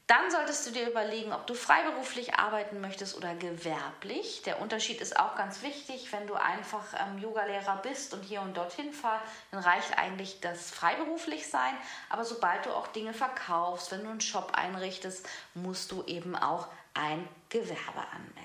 Dann 0.06 0.30
solltest 0.30 0.66
du 0.66 0.70
dir 0.70 0.90
überlegen, 0.90 1.32
ob 1.32 1.46
du 1.46 1.54
freiberuflich 1.54 2.34
arbeiten 2.34 2.82
möchtest 2.82 3.16
oder 3.16 3.34
gewerblich. 3.34 4.42
Der 4.42 4.60
Unterschied 4.60 5.00
ist 5.00 5.18
auch 5.18 5.34
ganz 5.34 5.62
wichtig. 5.62 6.12
Wenn 6.12 6.26
du 6.26 6.34
einfach 6.34 6.84
ähm, 6.92 7.18
Yogalehrer 7.18 7.76
bist 7.78 8.12
und 8.12 8.22
hier 8.22 8.42
und 8.42 8.54
dorthin 8.54 8.92
fahrst, 8.92 9.24
dann 9.50 9.60
reicht 9.60 9.96
eigentlich 9.96 10.40
das 10.40 10.70
freiberuflich 10.70 11.48
sein. 11.48 11.74
Aber 12.10 12.26
sobald 12.26 12.66
du 12.66 12.70
auch 12.70 12.88
Dinge 12.88 13.14
verkaufst, 13.14 13.92
wenn 13.92 14.04
du 14.04 14.10
einen 14.10 14.20
Shop 14.20 14.52
einrichtest, 14.54 15.26
musst 15.54 15.90
du 15.90 16.04
eben 16.04 16.36
auch 16.36 16.68
ein 16.92 17.26
Gewerbe 17.48 18.06
anmelden. 18.12 18.43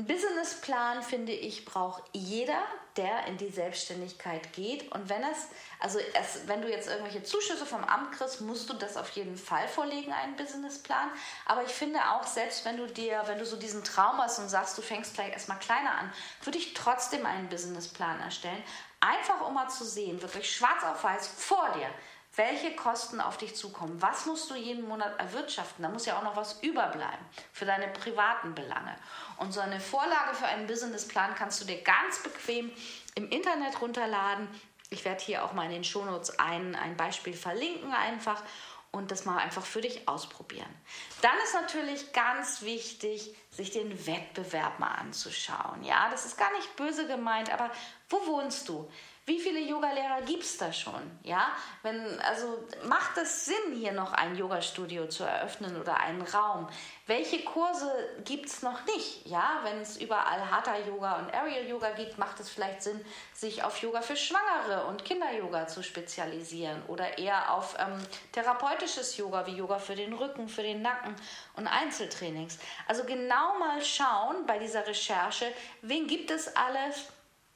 Ein 0.00 0.06
Businessplan, 0.06 1.02
finde 1.02 1.32
ich, 1.32 1.66
braucht 1.66 2.02
jeder, 2.14 2.62
der 2.96 3.26
in 3.26 3.36
die 3.36 3.50
Selbstständigkeit 3.50 4.50
geht. 4.54 4.90
Und 4.92 5.10
wenn 5.10 5.22
es, 5.24 5.48
also 5.78 5.98
es, 5.98 6.48
wenn 6.48 6.62
du 6.62 6.70
jetzt 6.70 6.88
irgendwelche 6.88 7.22
Zuschüsse 7.22 7.66
vom 7.66 7.84
Amt 7.84 8.12
kriegst, 8.12 8.40
musst 8.40 8.70
du 8.70 8.72
das 8.72 8.96
auf 8.96 9.10
jeden 9.10 9.36
Fall 9.36 9.68
vorlegen, 9.68 10.10
einen 10.10 10.36
Businessplan. 10.36 11.10
Aber 11.44 11.64
ich 11.64 11.70
finde 11.70 11.98
auch, 12.12 12.26
selbst 12.26 12.64
wenn 12.64 12.78
du 12.78 12.86
dir, 12.86 13.24
wenn 13.26 13.38
du 13.38 13.44
so 13.44 13.56
diesen 13.56 13.84
Traum 13.84 14.16
hast 14.16 14.38
und 14.38 14.48
sagst, 14.48 14.78
du 14.78 14.80
fängst 14.80 15.12
gleich 15.12 15.32
erstmal 15.32 15.58
kleiner 15.58 15.94
an, 15.98 16.10
würde 16.44 16.56
ich 16.56 16.72
trotzdem 16.72 17.26
einen 17.26 17.50
Businessplan 17.50 18.20
erstellen. 18.20 18.64
Einfach 19.00 19.46
um 19.46 19.52
mal 19.52 19.68
zu 19.68 19.84
sehen, 19.84 20.22
wirklich 20.22 20.50
schwarz 20.50 20.82
auf 20.82 21.04
weiß 21.04 21.28
vor 21.28 21.72
dir, 21.72 21.90
welche 22.40 22.74
Kosten 22.74 23.20
auf 23.20 23.36
dich 23.36 23.54
zukommen. 23.54 24.00
Was 24.00 24.24
musst 24.24 24.50
du 24.50 24.54
jeden 24.54 24.88
Monat 24.88 25.20
erwirtschaften? 25.20 25.82
Da 25.82 25.90
muss 25.90 26.06
ja 26.06 26.16
auch 26.16 26.22
noch 26.22 26.36
was 26.36 26.62
überbleiben 26.62 27.24
für 27.52 27.66
deine 27.66 27.88
privaten 27.88 28.54
Belange. 28.54 28.96
Und 29.36 29.52
so 29.52 29.60
eine 29.60 29.78
Vorlage 29.78 30.34
für 30.34 30.46
einen 30.46 30.66
Businessplan 30.66 31.34
kannst 31.34 31.60
du 31.60 31.66
dir 31.66 31.82
ganz 31.82 32.22
bequem 32.22 32.72
im 33.14 33.28
Internet 33.28 33.82
runterladen. 33.82 34.48
Ich 34.88 35.04
werde 35.04 35.22
hier 35.22 35.44
auch 35.44 35.52
mal 35.52 35.66
in 35.66 35.72
den 35.72 35.84
Shownotes 35.84 36.38
ein, 36.38 36.74
ein 36.76 36.96
Beispiel 36.96 37.34
verlinken 37.34 37.92
einfach 37.92 38.42
und 38.90 39.10
das 39.10 39.26
mal 39.26 39.36
einfach 39.36 39.64
für 39.64 39.82
dich 39.82 40.08
ausprobieren. 40.08 40.74
Dann 41.20 41.36
ist 41.44 41.54
natürlich 41.54 42.12
ganz 42.14 42.62
wichtig, 42.62 43.36
sich 43.50 43.70
den 43.70 44.06
Wettbewerb 44.06 44.78
mal 44.78 44.92
anzuschauen. 44.92 45.84
Ja, 45.84 46.08
das 46.10 46.24
ist 46.24 46.38
gar 46.38 46.50
nicht 46.56 46.74
böse 46.76 47.06
gemeint, 47.06 47.52
aber 47.52 47.70
wo 48.08 48.26
wohnst 48.26 48.66
du? 48.70 48.90
Wie 49.30 49.38
viele 49.38 49.60
Yogalehrer 49.60 50.22
gibt 50.22 50.42
es 50.42 50.58
da 50.58 50.72
schon? 50.72 51.08
Ja, 51.22 51.52
wenn, 51.84 52.18
also 52.22 52.66
macht 52.88 53.16
es 53.16 53.44
Sinn, 53.44 53.74
hier 53.74 53.92
noch 53.92 54.12
ein 54.12 54.34
Yogastudio 54.34 55.06
zu 55.06 55.22
eröffnen 55.22 55.80
oder 55.80 55.98
einen 55.98 56.22
Raum? 56.22 56.68
Welche 57.06 57.44
Kurse 57.44 57.92
gibt 58.24 58.46
es 58.46 58.62
noch 58.62 58.84
nicht? 58.86 59.24
Ja, 59.26 59.60
wenn 59.62 59.80
es 59.82 59.98
überall 59.98 60.50
Hatha 60.50 60.76
Yoga 60.78 61.20
und 61.20 61.32
Aerial 61.32 61.64
Yoga 61.68 61.90
gibt, 61.90 62.18
macht 62.18 62.40
es 62.40 62.50
vielleicht 62.50 62.82
Sinn, 62.82 63.00
sich 63.32 63.62
auf 63.62 63.80
Yoga 63.80 64.02
für 64.02 64.16
Schwangere 64.16 64.86
und 64.86 65.04
Kinder-Yoga 65.04 65.68
zu 65.68 65.84
spezialisieren 65.84 66.82
oder 66.88 67.16
eher 67.16 67.54
auf 67.54 67.76
ähm, 67.78 68.02
therapeutisches 68.32 69.16
Yoga 69.16 69.46
wie 69.46 69.54
Yoga 69.54 69.78
für 69.78 69.94
den 69.94 70.12
Rücken, 70.12 70.48
für 70.48 70.62
den 70.62 70.82
Nacken 70.82 71.14
und 71.54 71.68
Einzeltrainings. 71.68 72.58
Also 72.88 73.04
genau 73.04 73.56
mal 73.60 73.80
schauen 73.80 74.44
bei 74.48 74.58
dieser 74.58 74.84
Recherche, 74.88 75.46
wen 75.82 76.08
gibt 76.08 76.32
es 76.32 76.56
alles? 76.56 77.06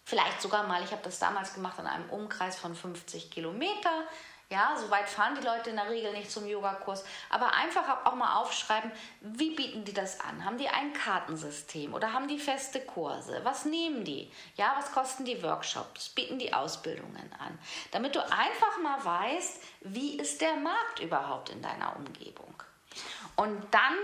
Vielleicht 0.05 0.43
sogar 0.43 0.67
mal, 0.67 0.83
ich 0.85 0.91
habe 0.91 1.03
das 1.03 1.19
damals 1.19 1.55
gemacht 1.55 1.79
in 1.79 1.87
einem 1.87 2.09
Umkreis 2.11 2.59
von 2.59 2.75
50 2.75 3.31
Kilometer. 3.31 4.05
Ja, 4.51 4.77
so 4.77 4.91
weit 4.91 5.09
fahren 5.09 5.35
die 5.41 5.45
Leute 5.45 5.71
in 5.71 5.77
der 5.77 5.89
Regel 5.89 6.13
nicht 6.13 6.31
zum 6.31 6.47
Yogakurs. 6.47 7.03
Aber 7.31 7.55
einfach 7.55 8.05
auch 8.05 8.15
mal 8.15 8.37
aufschreiben, 8.37 8.93
wie 9.23 9.55
bieten 9.55 9.85
die 9.85 9.95
das 9.95 10.21
an? 10.21 10.45
Haben 10.45 10.59
die 10.59 10.69
ein 10.69 10.93
Kartensystem 10.93 11.95
oder 11.95 12.13
haben 12.13 12.29
die 12.29 12.39
feste 12.39 12.81
Kurse? 12.81 13.41
Was 13.45 13.65
nehmen 13.65 14.05
die? 14.05 14.31
Ja, 14.57 14.75
was 14.77 14.93
kosten 14.93 15.25
die 15.25 15.43
Workshops? 15.43 16.11
Bieten 16.11 16.39
die 16.39 16.53
Ausbildungen 16.53 17.33
an? 17.39 17.59
Damit 17.91 18.15
du 18.15 18.21
einfach 18.21 18.79
mal 18.83 19.03
weißt, 19.03 19.63
wie 19.81 20.19
ist 20.19 20.43
der 20.43 20.57
Markt 20.57 21.01
überhaupt 21.01 21.49
in 21.49 21.63
deiner 21.63 21.97
Umgebung? 21.97 22.55
Und 23.37 23.67
dann 23.73 23.95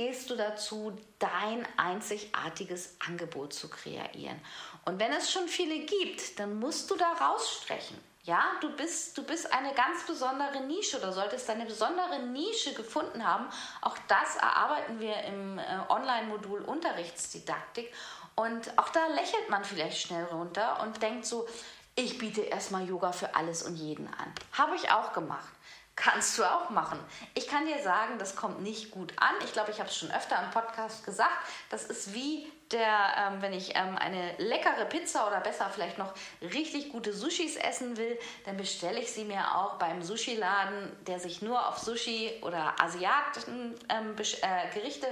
gehst 0.00 0.30
du 0.30 0.34
dazu, 0.34 0.96
dein 1.18 1.68
einzigartiges 1.76 2.96
Angebot 3.06 3.52
zu 3.52 3.68
kreieren. 3.68 4.40
Und 4.86 4.98
wenn 4.98 5.12
es 5.12 5.30
schon 5.30 5.46
viele 5.46 5.80
gibt, 5.80 6.38
dann 6.38 6.58
musst 6.58 6.90
du 6.90 6.96
da 6.96 7.12
rausstrechen. 7.12 7.98
Ja, 8.22 8.42
du 8.62 8.74
bist, 8.76 9.18
du 9.18 9.22
bist 9.24 9.52
eine 9.52 9.74
ganz 9.74 10.06
besondere 10.06 10.62
Nische 10.62 10.96
oder 10.96 11.12
solltest 11.12 11.50
deine 11.50 11.66
besondere 11.66 12.18
Nische 12.18 12.72
gefunden 12.72 13.26
haben. 13.26 13.46
Auch 13.82 13.98
das 14.08 14.36
erarbeiten 14.36 15.00
wir 15.00 15.16
im 15.24 15.58
äh, 15.58 15.64
Online-Modul 15.90 16.62
Unterrichtsdidaktik. 16.62 17.92
Und 18.36 18.78
auch 18.78 18.88
da 18.88 19.06
lächelt 19.08 19.50
man 19.50 19.66
vielleicht 19.66 20.00
schnell 20.00 20.24
runter 20.24 20.80
und 20.82 21.02
denkt 21.02 21.26
so, 21.26 21.46
ich 21.94 22.16
biete 22.16 22.40
erstmal 22.40 22.88
Yoga 22.88 23.12
für 23.12 23.34
alles 23.34 23.64
und 23.64 23.76
jeden 23.76 24.06
an. 24.06 24.32
Habe 24.52 24.76
ich 24.76 24.90
auch 24.90 25.12
gemacht. 25.12 25.52
Kannst 26.00 26.38
du 26.38 26.44
auch 26.44 26.70
machen. 26.70 26.98
Ich 27.34 27.46
kann 27.46 27.66
dir 27.66 27.78
sagen, 27.82 28.18
das 28.18 28.34
kommt 28.34 28.62
nicht 28.62 28.90
gut 28.90 29.12
an. 29.18 29.34
Ich 29.44 29.52
glaube, 29.52 29.70
ich 29.70 29.80
habe 29.80 29.90
es 29.90 29.96
schon 29.98 30.10
öfter 30.10 30.42
im 30.42 30.50
Podcast 30.50 31.04
gesagt. 31.04 31.44
Das 31.68 31.84
ist 31.84 32.14
wie 32.14 32.50
der, 32.70 32.96
ähm, 33.18 33.42
wenn 33.42 33.52
ich 33.52 33.76
ähm, 33.76 33.98
eine 33.98 34.34
leckere 34.38 34.86
Pizza 34.86 35.26
oder 35.26 35.40
besser 35.40 35.68
vielleicht 35.70 35.98
noch 35.98 36.14
richtig 36.40 36.90
gute 36.90 37.12
Sushis 37.12 37.56
essen 37.56 37.98
will, 37.98 38.18
dann 38.46 38.56
bestelle 38.56 38.98
ich 38.98 39.12
sie 39.12 39.26
mir 39.26 39.54
auch 39.54 39.74
beim 39.74 40.02
Sushi-Laden, 40.02 41.04
der 41.06 41.20
sich 41.20 41.42
nur 41.42 41.68
auf 41.68 41.76
Sushi 41.76 42.32
oder 42.40 42.80
asiatischen 42.80 43.74
ähm, 43.90 44.16
äh, 44.16 44.72
Gerichte 44.72 45.06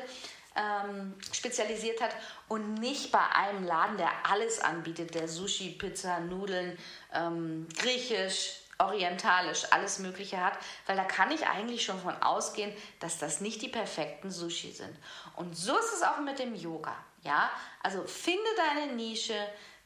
ähm, 0.57 1.17
spezialisiert 1.33 2.01
hat 2.01 2.15
und 2.49 2.77
nicht 2.77 3.13
bei 3.13 3.27
einem 3.35 3.67
Laden, 3.67 3.99
der 3.99 4.09
alles 4.27 4.59
anbietet, 4.59 5.15
der 5.15 5.29
Sushi, 5.29 5.77
Pizza, 5.79 6.21
Nudeln, 6.21 6.79
ähm, 7.13 7.69
Griechisch, 7.77 8.63
orientalisch, 8.79 9.65
alles 9.71 9.99
Mögliche 9.99 10.43
hat, 10.43 10.59
weil 10.87 10.97
da 10.97 11.05
kann 11.05 11.31
ich 11.33 11.47
eigentlich 11.47 11.85
schon 11.85 12.01
von 12.01 12.21
ausgehen, 12.23 12.73
dass 13.01 13.19
das 13.19 13.41
nicht 13.41 13.61
die 13.63 13.69
perfekten 13.69 14.31
Sushi 14.31 14.73
sind. 14.73 14.97
Und 15.37 15.57
so 15.57 15.77
ist 15.77 15.93
es 15.95 16.03
auch 16.03 16.21
mit 16.21 16.39
dem 16.39 16.55
Yoga. 16.55 16.95
Ja, 17.23 17.51
also 17.83 18.05
finde 18.05 18.49
deine 18.57 18.93
Nische, 18.93 19.35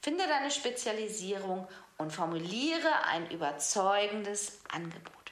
finde 0.01 0.27
deine 0.27 0.51
Spezialisierung 0.51 1.67
und 1.97 2.13
formuliere 2.13 3.05
ein 3.07 3.31
überzeugendes 3.31 4.61
Angebot. 4.71 5.23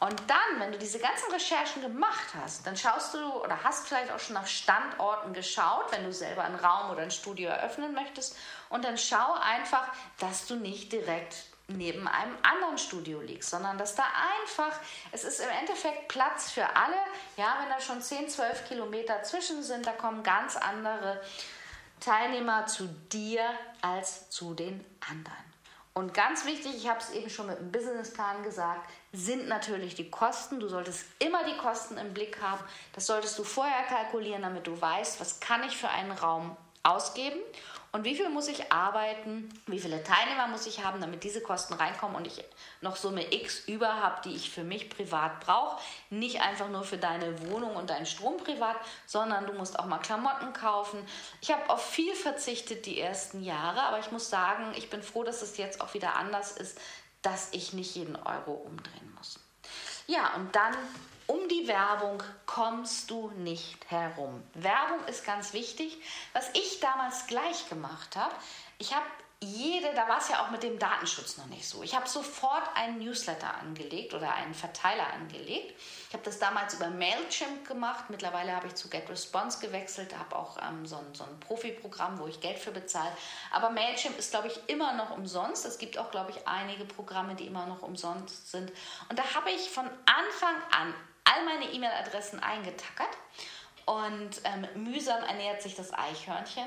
Und 0.00 0.20
dann, 0.28 0.60
wenn 0.60 0.72
du 0.72 0.78
diese 0.78 0.98
ganzen 0.98 1.30
Recherchen 1.30 1.82
gemacht 1.82 2.34
hast, 2.38 2.66
dann 2.66 2.76
schaust 2.76 3.14
du 3.14 3.18
oder 3.42 3.62
hast 3.62 3.86
vielleicht 3.86 4.10
auch 4.10 4.18
schon 4.18 4.34
nach 4.34 4.46
Standorten 4.46 5.32
geschaut, 5.32 5.92
wenn 5.92 6.04
du 6.04 6.12
selber 6.12 6.44
einen 6.44 6.56
Raum 6.56 6.90
oder 6.90 7.02
ein 7.02 7.10
Studio 7.10 7.48
eröffnen 7.48 7.94
möchtest. 7.94 8.36
Und 8.70 8.84
dann 8.84 8.98
schau 8.98 9.34
einfach, 9.34 9.88
dass 10.18 10.46
du 10.46 10.56
nicht 10.56 10.92
direkt 10.92 11.46
neben 11.68 12.06
einem 12.06 12.36
anderen 12.42 12.76
Studio 12.76 13.20
liegst, 13.20 13.50
sondern 13.50 13.78
dass 13.78 13.94
da 13.94 14.04
einfach, 14.40 14.78
es 15.12 15.24
ist 15.24 15.40
im 15.40 15.48
Endeffekt 15.60 16.08
Platz 16.08 16.50
für 16.50 16.76
alle. 16.76 16.96
Ja, 17.36 17.56
wenn 17.60 17.70
da 17.70 17.80
schon 17.80 18.02
10, 18.02 18.28
12 18.28 18.68
Kilometer 18.68 19.22
zwischen 19.22 19.62
sind, 19.62 19.86
da 19.86 19.92
kommen 19.92 20.22
ganz 20.22 20.56
andere 20.56 21.20
Teilnehmer 22.00 22.66
zu 22.66 22.88
dir 23.10 23.42
als 23.80 24.28
zu 24.30 24.54
den 24.54 24.84
anderen. 25.08 25.54
Und 25.94 26.12
ganz 26.12 26.44
wichtig, 26.44 26.74
ich 26.76 26.88
habe 26.88 26.98
es 26.98 27.10
eben 27.12 27.30
schon 27.30 27.46
mit 27.46 27.58
dem 27.58 27.70
Businessplan 27.70 28.42
gesagt, 28.42 28.90
sind 29.12 29.46
natürlich 29.46 29.94
die 29.94 30.10
Kosten. 30.10 30.58
Du 30.58 30.68
solltest 30.68 31.06
immer 31.20 31.44
die 31.44 31.56
Kosten 31.56 31.96
im 31.98 32.12
Blick 32.12 32.42
haben. 32.42 32.62
Das 32.94 33.06
solltest 33.06 33.38
du 33.38 33.44
vorher 33.44 33.84
kalkulieren, 33.84 34.42
damit 34.42 34.66
du 34.66 34.78
weißt, 34.78 35.20
was 35.20 35.38
kann 35.38 35.62
ich 35.62 35.76
für 35.76 35.88
einen 35.88 36.10
Raum 36.10 36.56
ausgeben 36.82 37.40
und 37.94 38.02
wie 38.02 38.16
viel 38.16 38.28
muss 38.28 38.48
ich 38.48 38.72
arbeiten, 38.72 39.48
wie 39.68 39.78
viele 39.78 40.02
Teilnehmer 40.02 40.48
muss 40.48 40.66
ich 40.66 40.84
haben, 40.84 41.00
damit 41.00 41.22
diese 41.22 41.40
Kosten 41.40 41.74
reinkommen 41.74 42.16
und 42.16 42.26
ich 42.26 42.42
noch 42.80 42.96
Summe 42.96 43.32
X 43.32 43.68
über 43.68 44.02
habe, 44.02 44.20
die 44.24 44.34
ich 44.34 44.50
für 44.50 44.64
mich 44.64 44.90
privat 44.90 45.38
brauche. 45.38 45.80
Nicht 46.10 46.40
einfach 46.40 46.68
nur 46.68 46.82
für 46.82 46.98
deine 46.98 47.48
Wohnung 47.48 47.76
und 47.76 47.90
deinen 47.90 48.04
Strom 48.04 48.36
privat, 48.38 48.74
sondern 49.06 49.46
du 49.46 49.52
musst 49.52 49.78
auch 49.78 49.86
mal 49.86 49.98
Klamotten 49.98 50.52
kaufen. 50.52 51.06
Ich 51.40 51.52
habe 51.52 51.70
auf 51.70 51.88
viel 51.88 52.16
verzichtet 52.16 52.84
die 52.84 53.00
ersten 53.00 53.44
Jahre, 53.44 53.82
aber 53.84 54.00
ich 54.00 54.10
muss 54.10 54.28
sagen, 54.28 54.72
ich 54.74 54.90
bin 54.90 55.00
froh, 55.00 55.22
dass 55.22 55.42
es 55.42 55.56
jetzt 55.56 55.80
auch 55.80 55.94
wieder 55.94 56.16
anders 56.16 56.50
ist, 56.50 56.76
dass 57.22 57.52
ich 57.52 57.74
nicht 57.74 57.94
jeden 57.94 58.16
Euro 58.16 58.54
umdrehen 58.54 59.14
muss. 59.16 59.38
Ja, 60.08 60.34
und 60.34 60.56
dann 60.56 60.74
um 61.26 61.48
die 61.48 61.66
Werbung 61.68 62.22
kommst 62.46 63.10
du 63.10 63.30
nicht 63.36 63.90
herum. 63.90 64.42
Werbung 64.54 65.04
ist 65.06 65.24
ganz 65.24 65.52
wichtig. 65.52 65.96
Was 66.32 66.50
ich 66.54 66.80
damals 66.80 67.26
gleich 67.26 67.68
gemacht 67.68 68.16
habe, 68.16 68.34
ich 68.78 68.94
habe 68.94 69.06
jede, 69.44 69.92
da 69.94 70.08
war 70.08 70.18
es 70.18 70.28
ja 70.28 70.42
auch 70.42 70.50
mit 70.50 70.62
dem 70.62 70.78
Datenschutz 70.78 71.36
noch 71.36 71.46
nicht 71.46 71.68
so. 71.68 71.82
Ich 71.82 71.94
habe 71.94 72.08
sofort 72.08 72.64
einen 72.74 72.98
Newsletter 72.98 73.54
angelegt 73.58 74.14
oder 74.14 74.32
einen 74.32 74.54
Verteiler 74.54 75.12
angelegt. 75.12 75.74
Ich 76.08 76.14
habe 76.14 76.24
das 76.24 76.38
damals 76.38 76.74
über 76.74 76.88
Mailchimp 76.88 77.66
gemacht. 77.66 78.04
Mittlerweile 78.08 78.54
habe 78.54 78.68
ich 78.68 78.74
zu 78.74 78.88
GetResponse 78.88 79.60
gewechselt, 79.60 80.16
habe 80.18 80.36
auch 80.36 80.56
ähm, 80.58 80.86
so, 80.86 80.96
ein, 80.96 81.14
so 81.14 81.24
ein 81.24 81.40
Profi-Programm, 81.40 82.18
wo 82.18 82.26
ich 82.26 82.40
Geld 82.40 82.58
für 82.58 82.70
bezahle. 82.70 83.12
Aber 83.50 83.70
Mailchimp 83.70 84.18
ist, 84.18 84.30
glaube 84.30 84.48
ich, 84.48 84.58
immer 84.68 84.94
noch 84.94 85.10
umsonst. 85.10 85.66
Es 85.66 85.78
gibt 85.78 85.98
auch, 85.98 86.10
glaube 86.10 86.30
ich, 86.30 86.48
einige 86.48 86.84
Programme, 86.84 87.34
die 87.34 87.46
immer 87.46 87.66
noch 87.66 87.82
umsonst 87.82 88.50
sind. 88.50 88.72
Und 89.08 89.18
da 89.18 89.34
habe 89.34 89.50
ich 89.50 89.68
von 89.70 89.84
Anfang 90.06 90.56
an 90.70 90.94
all 91.24 91.44
meine 91.44 91.70
E-Mail-Adressen 91.72 92.40
eingetackert 92.40 93.08
und 93.86 94.40
ähm, 94.44 94.66
mühsam 94.84 95.22
ernährt 95.24 95.62
sich 95.62 95.74
das 95.74 95.92
Eichhörnchen. 95.92 96.66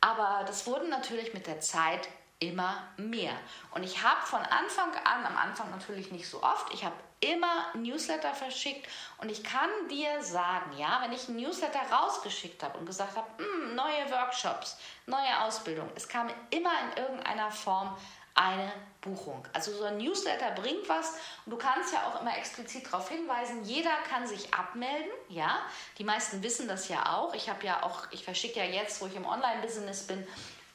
Aber 0.00 0.44
das 0.46 0.66
wurden 0.66 0.90
natürlich 0.90 1.32
mit 1.32 1.46
der 1.46 1.60
Zeit 1.60 2.08
immer 2.40 2.88
mehr. 2.96 3.32
Und 3.70 3.84
ich 3.84 4.02
habe 4.02 4.20
von 4.22 4.40
Anfang 4.40 4.90
an, 5.04 5.24
am 5.24 5.36
Anfang 5.36 5.70
natürlich 5.70 6.10
nicht 6.10 6.28
so 6.28 6.42
oft, 6.42 6.74
ich 6.74 6.84
habe 6.84 6.96
immer 7.20 7.66
Newsletter 7.74 8.34
verschickt 8.34 8.88
und 9.18 9.30
ich 9.30 9.44
kann 9.44 9.70
dir 9.88 10.20
sagen, 10.22 10.76
ja, 10.76 11.00
wenn 11.02 11.12
ich 11.12 11.28
einen 11.28 11.40
Newsletter 11.40 11.80
rausgeschickt 11.92 12.62
habe 12.64 12.78
und 12.78 12.86
gesagt 12.86 13.16
habe, 13.16 13.28
hm, 13.38 13.76
neue 13.76 14.10
Workshops, 14.10 14.76
neue 15.06 15.40
Ausbildung, 15.42 15.88
es 15.94 16.08
kam 16.08 16.28
immer 16.50 16.72
in 16.80 17.02
irgendeiner 17.04 17.52
Form 17.52 17.96
eine 18.34 18.72
Buchung. 19.00 19.46
Also 19.52 19.72
so 19.72 19.84
ein 19.84 19.98
Newsletter 19.98 20.52
bringt 20.52 20.88
was 20.88 21.14
und 21.44 21.50
du 21.50 21.56
kannst 21.56 21.92
ja 21.92 22.06
auch 22.06 22.20
immer 22.20 22.36
explizit 22.36 22.86
darauf 22.86 23.08
hinweisen, 23.08 23.64
jeder 23.64 23.94
kann 24.08 24.26
sich 24.26 24.54
abmelden, 24.54 25.10
ja. 25.28 25.60
Die 25.98 26.04
meisten 26.04 26.42
wissen 26.42 26.68
das 26.68 26.88
ja 26.88 27.14
auch. 27.14 27.34
Ich 27.34 27.48
habe 27.48 27.64
ja 27.66 27.82
auch, 27.82 28.06
ich 28.10 28.24
verschicke 28.24 28.60
ja 28.60 28.66
jetzt, 28.66 29.00
wo 29.00 29.06
ich 29.06 29.16
im 29.16 29.26
Online-Business 29.26 30.06
bin, 30.06 30.26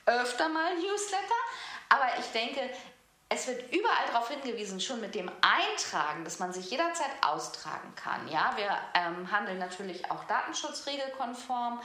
öfter 0.06 0.50
mal 0.50 0.76
Newsletter. 0.76 1.42
Aber 1.90 2.20
ich 2.20 2.26
denke, 2.28 2.70
es 3.30 3.48
wird 3.48 3.74
überall 3.74 4.06
darauf 4.12 4.30
hingewiesen, 4.30 4.80
schon 4.80 5.02
mit 5.02 5.14
dem 5.16 5.30
Eintragen, 5.42 6.24
dass 6.24 6.40
man 6.40 6.54
sich 6.54 6.70
jederzeit 6.72 7.12
austragen 7.22 7.94
kann. 7.96 8.28
Ja, 8.30 8.54
wir 8.56 8.78
ähm, 8.94 9.30
handeln 9.32 9.60
natürlich 9.60 10.10
auch 10.12 10.24
datenschutzregelkonform 10.26 11.82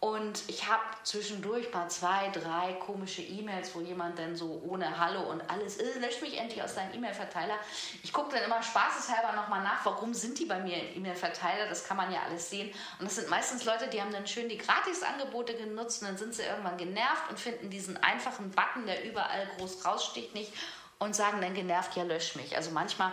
und 0.00 0.44
ich 0.48 0.66
habe 0.66 0.82
zwischendurch 1.04 1.70
mal 1.74 1.90
zwei, 1.90 2.30
drei 2.30 2.72
komische 2.72 3.20
E-Mails, 3.20 3.74
wo 3.74 3.82
jemand 3.82 4.18
dann 4.18 4.34
so 4.34 4.62
ohne 4.66 4.98
Hallo 4.98 5.30
und 5.30 5.42
alles, 5.50 5.76
äh, 5.76 5.98
löscht 5.98 6.22
mich 6.22 6.38
endlich 6.38 6.62
aus 6.62 6.74
deinem 6.74 6.94
E-Mail-Verteiler. 6.94 7.54
Ich 8.02 8.10
gucke 8.10 8.34
dann 8.34 8.42
immer 8.44 8.62
spaßeshalber 8.62 9.32
nochmal 9.32 9.62
nach, 9.62 9.84
warum 9.84 10.14
sind 10.14 10.38
die 10.38 10.46
bei 10.46 10.58
mir 10.58 10.78
im 10.78 10.96
E-Mail-Verteiler? 10.96 11.68
Das 11.68 11.84
kann 11.84 11.98
man 11.98 12.10
ja 12.10 12.20
alles 12.26 12.48
sehen. 12.48 12.70
Und 12.98 13.04
das 13.04 13.16
sind 13.16 13.28
meistens 13.28 13.66
Leute, 13.66 13.88
die 13.88 14.00
haben 14.00 14.10
dann 14.10 14.26
schön 14.26 14.48
die 14.48 14.56
Gratis-Angebote 14.56 15.54
genutzt 15.54 16.00
und 16.00 16.08
dann 16.08 16.16
sind 16.16 16.34
sie 16.34 16.44
irgendwann 16.44 16.78
genervt 16.78 17.28
und 17.28 17.38
finden 17.38 17.68
diesen 17.68 18.02
einfachen 18.02 18.50
Button, 18.52 18.86
der 18.86 19.04
überall 19.04 19.50
groß 19.58 19.84
raussticht, 19.84 20.34
nicht 20.34 20.50
und 20.98 21.14
sagen 21.14 21.42
dann 21.42 21.52
genervt, 21.52 21.94
ja, 21.96 22.04
lösch 22.04 22.36
mich. 22.36 22.56
Also 22.56 22.70
manchmal 22.70 23.12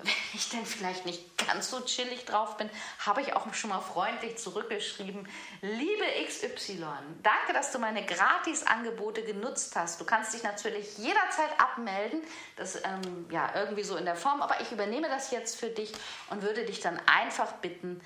wenn 0.00 0.12
ich 0.32 0.48
denn 0.50 0.64
vielleicht 0.64 1.06
nicht 1.06 1.36
ganz 1.44 1.70
so 1.70 1.80
chillig 1.80 2.24
drauf 2.24 2.56
bin, 2.56 2.70
habe 3.04 3.20
ich 3.20 3.32
auch 3.32 3.52
schon 3.52 3.70
mal 3.70 3.80
freundlich 3.80 4.38
zurückgeschrieben. 4.38 5.28
Liebe 5.60 6.04
XY, 6.24 6.84
danke, 7.22 7.52
dass 7.52 7.72
du 7.72 7.80
meine 7.80 8.06
Gratis-Angebote 8.06 9.24
genutzt 9.24 9.74
hast. 9.74 10.00
Du 10.00 10.04
kannst 10.04 10.34
dich 10.34 10.44
natürlich 10.44 10.98
jederzeit 10.98 11.50
abmelden. 11.58 12.22
Das 12.54 12.76
ähm, 12.76 13.26
ja 13.30 13.50
irgendwie 13.56 13.82
so 13.82 13.96
in 13.96 14.04
der 14.04 14.14
Form, 14.14 14.40
aber 14.40 14.60
ich 14.60 14.70
übernehme 14.70 15.08
das 15.08 15.32
jetzt 15.32 15.56
für 15.56 15.70
dich 15.70 15.92
und 16.30 16.42
würde 16.42 16.64
dich 16.64 16.78
dann 16.78 17.00
einfach 17.06 17.54
bitten, 17.54 18.00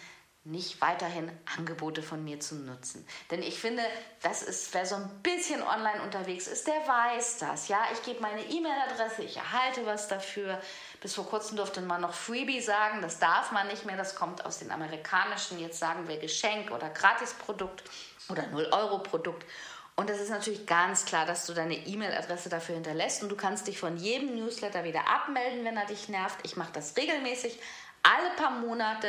nicht 0.45 0.81
weiterhin 0.81 1.31
Angebote 1.57 2.03
von 2.03 2.25
mir 2.25 2.41
zu 2.41 2.57
nutzen. 2.57 3.07
Denn 3.31 3.43
ich 3.43 3.61
finde, 3.61 3.83
das 4.23 4.43
ist, 4.43 4.75
wer 4.75 4.85
so 4.85 4.97
ein 4.97 5.09
bisschen 5.23 5.63
online 5.63 6.03
unterwegs 6.03 6.49
ist, 6.49 6.67
der 6.67 6.75
weiß 6.87 7.39
das. 7.39 7.69
Ja, 7.69 7.81
ich 7.93 8.03
gebe 8.03 8.21
meine 8.21 8.43
E-Mail-Adresse, 8.43 9.23
ich 9.23 9.37
erhalte 9.37 9.87
was 9.87 10.09
dafür. 10.09 10.61
Bis 11.01 11.15
vor 11.15 11.27
kurzem 11.27 11.57
durfte 11.57 11.81
man 11.81 12.01
noch 12.01 12.13
Freebie 12.13 12.61
sagen, 12.61 13.03
das 13.03 13.21
darf 13.21 13.53
man 13.53 13.69
nicht 13.69 13.87
mehr, 13.87 13.97
das 13.97 14.17
kommt 14.17 14.45
aus 14.45 14.59
den 14.59 14.73
amerikanischen, 14.73 15.61
jetzt 15.61 15.79
sagen 15.79 16.09
wir 16.09 16.19
Geschenk 16.19 16.73
oder 16.73 16.91
Gratisprodukt 16.91 17.85
oder 18.29 18.43
0-Euro-Produkt. 18.43 19.47
Und 19.95 20.11
das 20.11 20.21
ist 20.21 20.31
natürlich 20.31 20.67
ganz 20.67 21.05
klar, 21.05 21.27
dass 21.27 21.47
du 21.47 21.55
deine 21.55 21.75
E-Mail-Adresse 21.75 22.49
dafür 22.49 22.75
hinterlässt 22.75 23.23
und 23.23 23.29
du 23.29 23.37
kannst 23.37 23.69
dich 23.69 23.79
von 23.79 23.97
jedem 23.97 24.35
Newsletter 24.35 24.83
wieder 24.83 25.07
abmelden, 25.07 25.65
wenn 25.65 25.77
er 25.77 25.87
dich 25.87 26.09
nervt. 26.09 26.39
Ich 26.43 26.57
mache 26.57 26.73
das 26.73 26.97
regelmäßig, 26.97 27.61
alle 28.03 28.31
paar 28.37 28.51
Monate. 28.51 29.09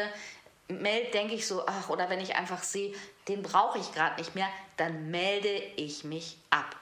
Meld, 0.67 1.13
denke 1.13 1.35
ich 1.35 1.47
so, 1.47 1.65
ach, 1.65 1.89
oder 1.89 2.09
wenn 2.09 2.21
ich 2.21 2.35
einfach 2.35 2.63
sehe, 2.63 2.93
den 3.27 3.43
brauche 3.43 3.79
ich 3.79 3.91
gerade 3.93 4.19
nicht 4.19 4.35
mehr, 4.35 4.49
dann 4.77 5.11
melde 5.11 5.55
ich 5.75 6.03
mich 6.03 6.37
ab. 6.49 6.75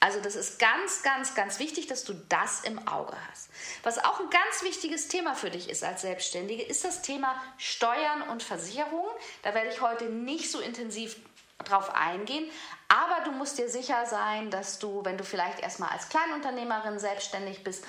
Also 0.00 0.20
das 0.20 0.36
ist 0.36 0.60
ganz, 0.60 1.02
ganz, 1.02 1.34
ganz 1.34 1.58
wichtig, 1.58 1.88
dass 1.88 2.04
du 2.04 2.14
das 2.28 2.60
im 2.60 2.86
Auge 2.86 3.16
hast. 3.30 3.50
Was 3.82 3.98
auch 3.98 4.20
ein 4.20 4.30
ganz 4.30 4.62
wichtiges 4.62 5.08
Thema 5.08 5.34
für 5.34 5.50
dich 5.50 5.68
ist 5.68 5.82
als 5.82 6.02
Selbstständige, 6.02 6.62
ist 6.62 6.84
das 6.84 7.02
Thema 7.02 7.34
Steuern 7.58 8.22
und 8.22 8.42
Versicherungen. 8.42 9.10
Da 9.42 9.54
werde 9.54 9.70
ich 9.70 9.80
heute 9.80 10.04
nicht 10.04 10.50
so 10.52 10.60
intensiv 10.60 11.16
drauf 11.64 11.92
eingehen, 11.92 12.48
aber 12.86 13.24
du 13.24 13.32
musst 13.32 13.58
dir 13.58 13.68
sicher 13.68 14.06
sein, 14.06 14.50
dass 14.52 14.78
du, 14.78 15.04
wenn 15.04 15.18
du 15.18 15.24
vielleicht 15.24 15.58
erstmal 15.58 15.90
als 15.90 16.08
Kleinunternehmerin 16.08 17.00
selbstständig 17.00 17.64
bist, 17.64 17.84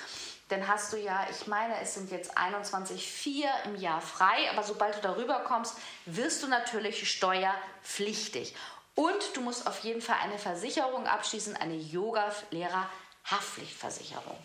dann 0.50 0.68
hast 0.68 0.92
du 0.92 0.96
ja, 0.96 1.26
ich 1.30 1.46
meine, 1.46 1.80
es 1.80 1.94
sind 1.94 2.10
jetzt 2.10 2.36
21,4 2.36 3.44
im 3.66 3.76
Jahr 3.76 4.00
frei, 4.00 4.50
aber 4.50 4.62
sobald 4.62 4.96
du 4.96 5.00
darüber 5.00 5.40
kommst, 5.40 5.76
wirst 6.06 6.42
du 6.42 6.48
natürlich 6.48 7.10
steuerpflichtig. 7.10 8.54
Und 8.94 9.36
du 9.36 9.40
musst 9.40 9.66
auf 9.66 9.80
jeden 9.80 10.02
Fall 10.02 10.18
eine 10.22 10.38
Versicherung 10.38 11.06
abschließen, 11.06 11.56
eine 11.56 11.76
Yoga-Lehrer-Haftpflichtversicherung. 11.76 14.36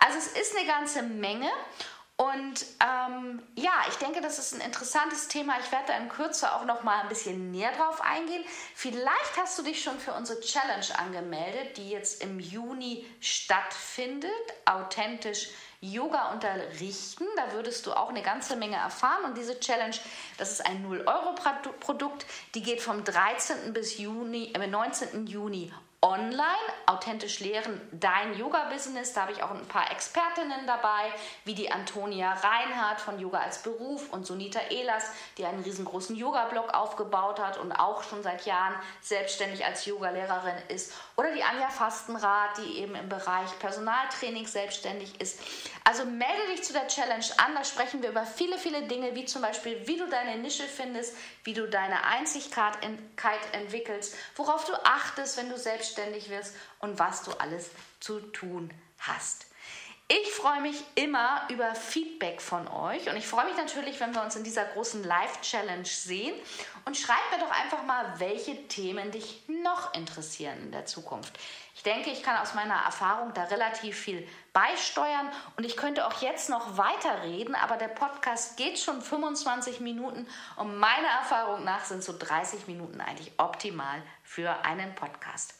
Also 0.00 0.18
es 0.18 0.26
ist 0.26 0.56
eine 0.56 0.66
ganze 0.66 1.02
Menge. 1.02 1.50
Und 2.16 2.64
ähm, 2.80 3.42
ja, 3.56 3.72
ich 3.88 3.96
denke, 3.96 4.20
das 4.20 4.38
ist 4.38 4.54
ein 4.54 4.60
interessantes 4.60 5.26
Thema. 5.26 5.58
Ich 5.58 5.72
werde 5.72 5.86
da 5.88 5.96
in 5.96 6.08
Kürze 6.08 6.52
auch 6.52 6.64
noch 6.64 6.84
mal 6.84 7.00
ein 7.00 7.08
bisschen 7.08 7.50
näher 7.50 7.72
drauf 7.72 8.00
eingehen. 8.00 8.44
Vielleicht 8.76 9.36
hast 9.36 9.58
du 9.58 9.64
dich 9.64 9.82
schon 9.82 9.98
für 9.98 10.12
unsere 10.12 10.40
Challenge 10.40 10.86
angemeldet, 10.96 11.76
die 11.76 11.90
jetzt 11.90 12.22
im 12.22 12.38
Juni 12.38 13.04
stattfindet. 13.20 14.30
Authentisch 14.64 15.48
Yoga 15.80 16.30
unterrichten. 16.30 17.26
Da 17.36 17.52
würdest 17.52 17.84
du 17.84 17.92
auch 17.92 18.10
eine 18.10 18.22
ganze 18.22 18.54
Menge 18.54 18.76
erfahren. 18.76 19.24
Und 19.24 19.36
diese 19.36 19.58
Challenge, 19.58 19.96
das 20.38 20.52
ist 20.52 20.64
ein 20.64 20.86
0-Euro-Produkt, 20.86 22.26
die 22.54 22.62
geht 22.62 22.80
vom 22.80 23.02
13. 23.02 23.72
bis 23.72 23.98
Juni, 23.98 24.52
äh, 24.54 24.66
19. 24.68 25.26
Juni 25.26 25.72
online, 26.04 26.44
authentisch 26.84 27.40
lehren, 27.40 27.80
dein 27.90 28.36
Yoga-Business. 28.38 29.14
Da 29.14 29.22
habe 29.22 29.32
ich 29.32 29.42
auch 29.42 29.50
ein 29.50 29.66
paar 29.66 29.90
Expertinnen 29.90 30.66
dabei, 30.66 31.10
wie 31.46 31.54
die 31.54 31.72
Antonia 31.72 32.34
Reinhardt 32.34 33.00
von 33.00 33.18
Yoga 33.18 33.38
als 33.38 33.62
Beruf 33.62 34.12
und 34.12 34.26
Sunita 34.26 34.60
Ehlers, 34.68 35.04
die 35.38 35.46
einen 35.46 35.62
riesengroßen 35.62 36.14
Yoga-Blog 36.14 36.74
aufgebaut 36.74 37.40
hat 37.40 37.56
und 37.56 37.72
auch 37.72 38.02
schon 38.02 38.22
seit 38.22 38.44
Jahren 38.44 38.74
selbstständig 39.00 39.64
als 39.64 39.86
Yoga-Lehrerin 39.86 40.56
ist. 40.68 40.92
Oder 41.16 41.32
die 41.32 41.44
Anja 41.44 41.68
Fastenrath, 41.68 42.58
die 42.58 42.78
eben 42.78 42.96
im 42.96 43.08
Bereich 43.08 43.56
Personaltraining 43.60 44.46
selbstständig 44.46 45.20
ist. 45.20 45.38
Also 45.84 46.04
melde 46.04 46.48
dich 46.50 46.64
zu 46.64 46.72
der 46.72 46.88
Challenge 46.88 47.24
an. 47.36 47.54
Da 47.54 47.62
sprechen 47.62 48.02
wir 48.02 48.10
über 48.10 48.26
viele, 48.26 48.58
viele 48.58 48.82
Dinge, 48.88 49.14
wie 49.14 49.24
zum 49.24 49.42
Beispiel, 49.42 49.86
wie 49.86 49.96
du 49.96 50.08
deine 50.08 50.38
Nische 50.42 50.64
findest, 50.64 51.16
wie 51.44 51.54
du 51.54 51.68
deine 51.68 52.04
Einzigkeit 52.04 52.72
entwickelst, 53.52 54.16
worauf 54.34 54.64
du 54.64 54.72
achtest, 54.84 55.36
wenn 55.36 55.50
du 55.50 55.56
selbstständig 55.56 56.30
wirst 56.30 56.56
und 56.80 56.98
was 56.98 57.22
du 57.22 57.30
alles 57.32 57.70
zu 58.00 58.18
tun 58.18 58.72
hast. 58.98 59.46
Ich 60.06 60.32
freue 60.32 60.60
mich 60.60 60.84
immer 60.96 61.48
über 61.48 61.74
Feedback 61.74 62.42
von 62.42 62.68
euch 62.68 63.08
und 63.08 63.16
ich 63.16 63.26
freue 63.26 63.46
mich 63.46 63.56
natürlich, 63.56 63.98
wenn 64.00 64.14
wir 64.14 64.22
uns 64.22 64.36
in 64.36 64.44
dieser 64.44 64.66
großen 64.66 65.02
Live-Challenge 65.02 65.86
sehen. 65.86 66.34
Und 66.84 66.98
schreib 66.98 67.16
mir 67.32 67.38
doch 67.38 67.50
einfach 67.50 67.84
mal, 67.84 68.20
welche 68.20 68.68
Themen 68.68 69.10
dich 69.10 69.42
noch 69.48 69.94
interessieren 69.94 70.58
in 70.58 70.72
der 70.72 70.84
Zukunft. 70.84 71.32
Ich 71.74 71.82
denke, 71.82 72.10
ich 72.10 72.22
kann 72.22 72.36
aus 72.36 72.52
meiner 72.52 72.74
Erfahrung 72.74 73.32
da 73.32 73.44
relativ 73.44 73.98
viel 73.98 74.28
beisteuern 74.52 75.30
und 75.56 75.64
ich 75.64 75.74
könnte 75.78 76.06
auch 76.06 76.20
jetzt 76.20 76.50
noch 76.50 76.76
weiterreden, 76.76 77.54
aber 77.54 77.78
der 77.78 77.88
Podcast 77.88 78.58
geht 78.58 78.78
schon 78.78 79.00
25 79.00 79.80
Minuten 79.80 80.28
und 80.56 80.76
meiner 80.76 81.08
Erfahrung 81.08 81.64
nach 81.64 81.86
sind 81.86 82.04
so 82.04 82.14
30 82.16 82.66
Minuten 82.66 83.00
eigentlich 83.00 83.32
optimal 83.38 84.02
für 84.22 84.50
einen 84.66 84.94
Podcast. 84.94 85.54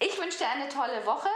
Ich 0.00 0.18
wünsche 0.18 0.38
dir 0.38 0.48
eine 0.48 0.68
tolle 0.68 1.04
Woche. 1.06 1.28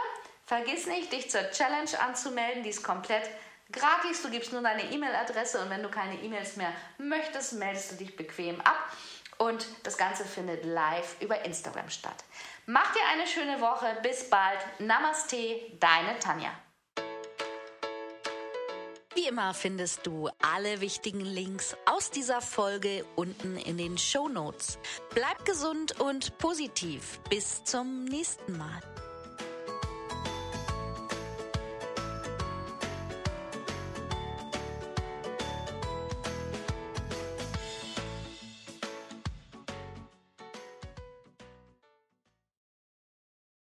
Vergiss 0.47 0.87
nicht, 0.87 1.11
dich 1.11 1.29
zur 1.29 1.51
Challenge 1.51 1.99
anzumelden. 1.99 2.63
Die 2.63 2.69
ist 2.69 2.81
komplett 2.81 3.29
gratis. 3.69 4.21
Du 4.21 4.29
gibst 4.29 4.53
nur 4.53 4.61
deine 4.61 4.89
E-Mail-Adresse 4.91 5.59
und 5.59 5.69
wenn 5.69 5.83
du 5.83 5.89
keine 5.89 6.15
E-Mails 6.21 6.55
mehr 6.55 6.71
möchtest, 6.97 7.53
meldest 7.53 7.91
du 7.91 7.95
dich 7.95 8.15
bequem 8.15 8.61
ab. 8.61 8.77
Und 9.39 9.67
das 9.83 9.97
Ganze 9.97 10.23
findet 10.23 10.63
live 10.63 11.17
über 11.19 11.43
Instagram 11.43 11.89
statt. 11.89 12.23
Mach 12.65 12.93
dir 12.93 13.01
eine 13.11 13.27
schöne 13.27 13.59
Woche. 13.59 13.97
Bis 14.01 14.29
bald. 14.29 14.59
Namaste, 14.79 15.59
deine 15.81 16.17
Tanja. 16.19 16.49
Wie 19.15 19.27
immer 19.27 19.53
findest 19.53 20.07
du 20.07 20.29
alle 20.41 20.79
wichtigen 20.79 21.21
Links 21.21 21.75
aus 21.85 22.09
dieser 22.09 22.39
Folge 22.39 23.03
unten 23.17 23.57
in 23.57 23.77
den 23.77 23.97
Show 23.97 24.29
Notes. 24.29 24.79
Bleib 25.13 25.43
gesund 25.43 25.99
und 25.99 26.37
positiv. 26.37 27.19
Bis 27.29 27.65
zum 27.65 28.05
nächsten 28.05 28.57
Mal. 28.57 28.81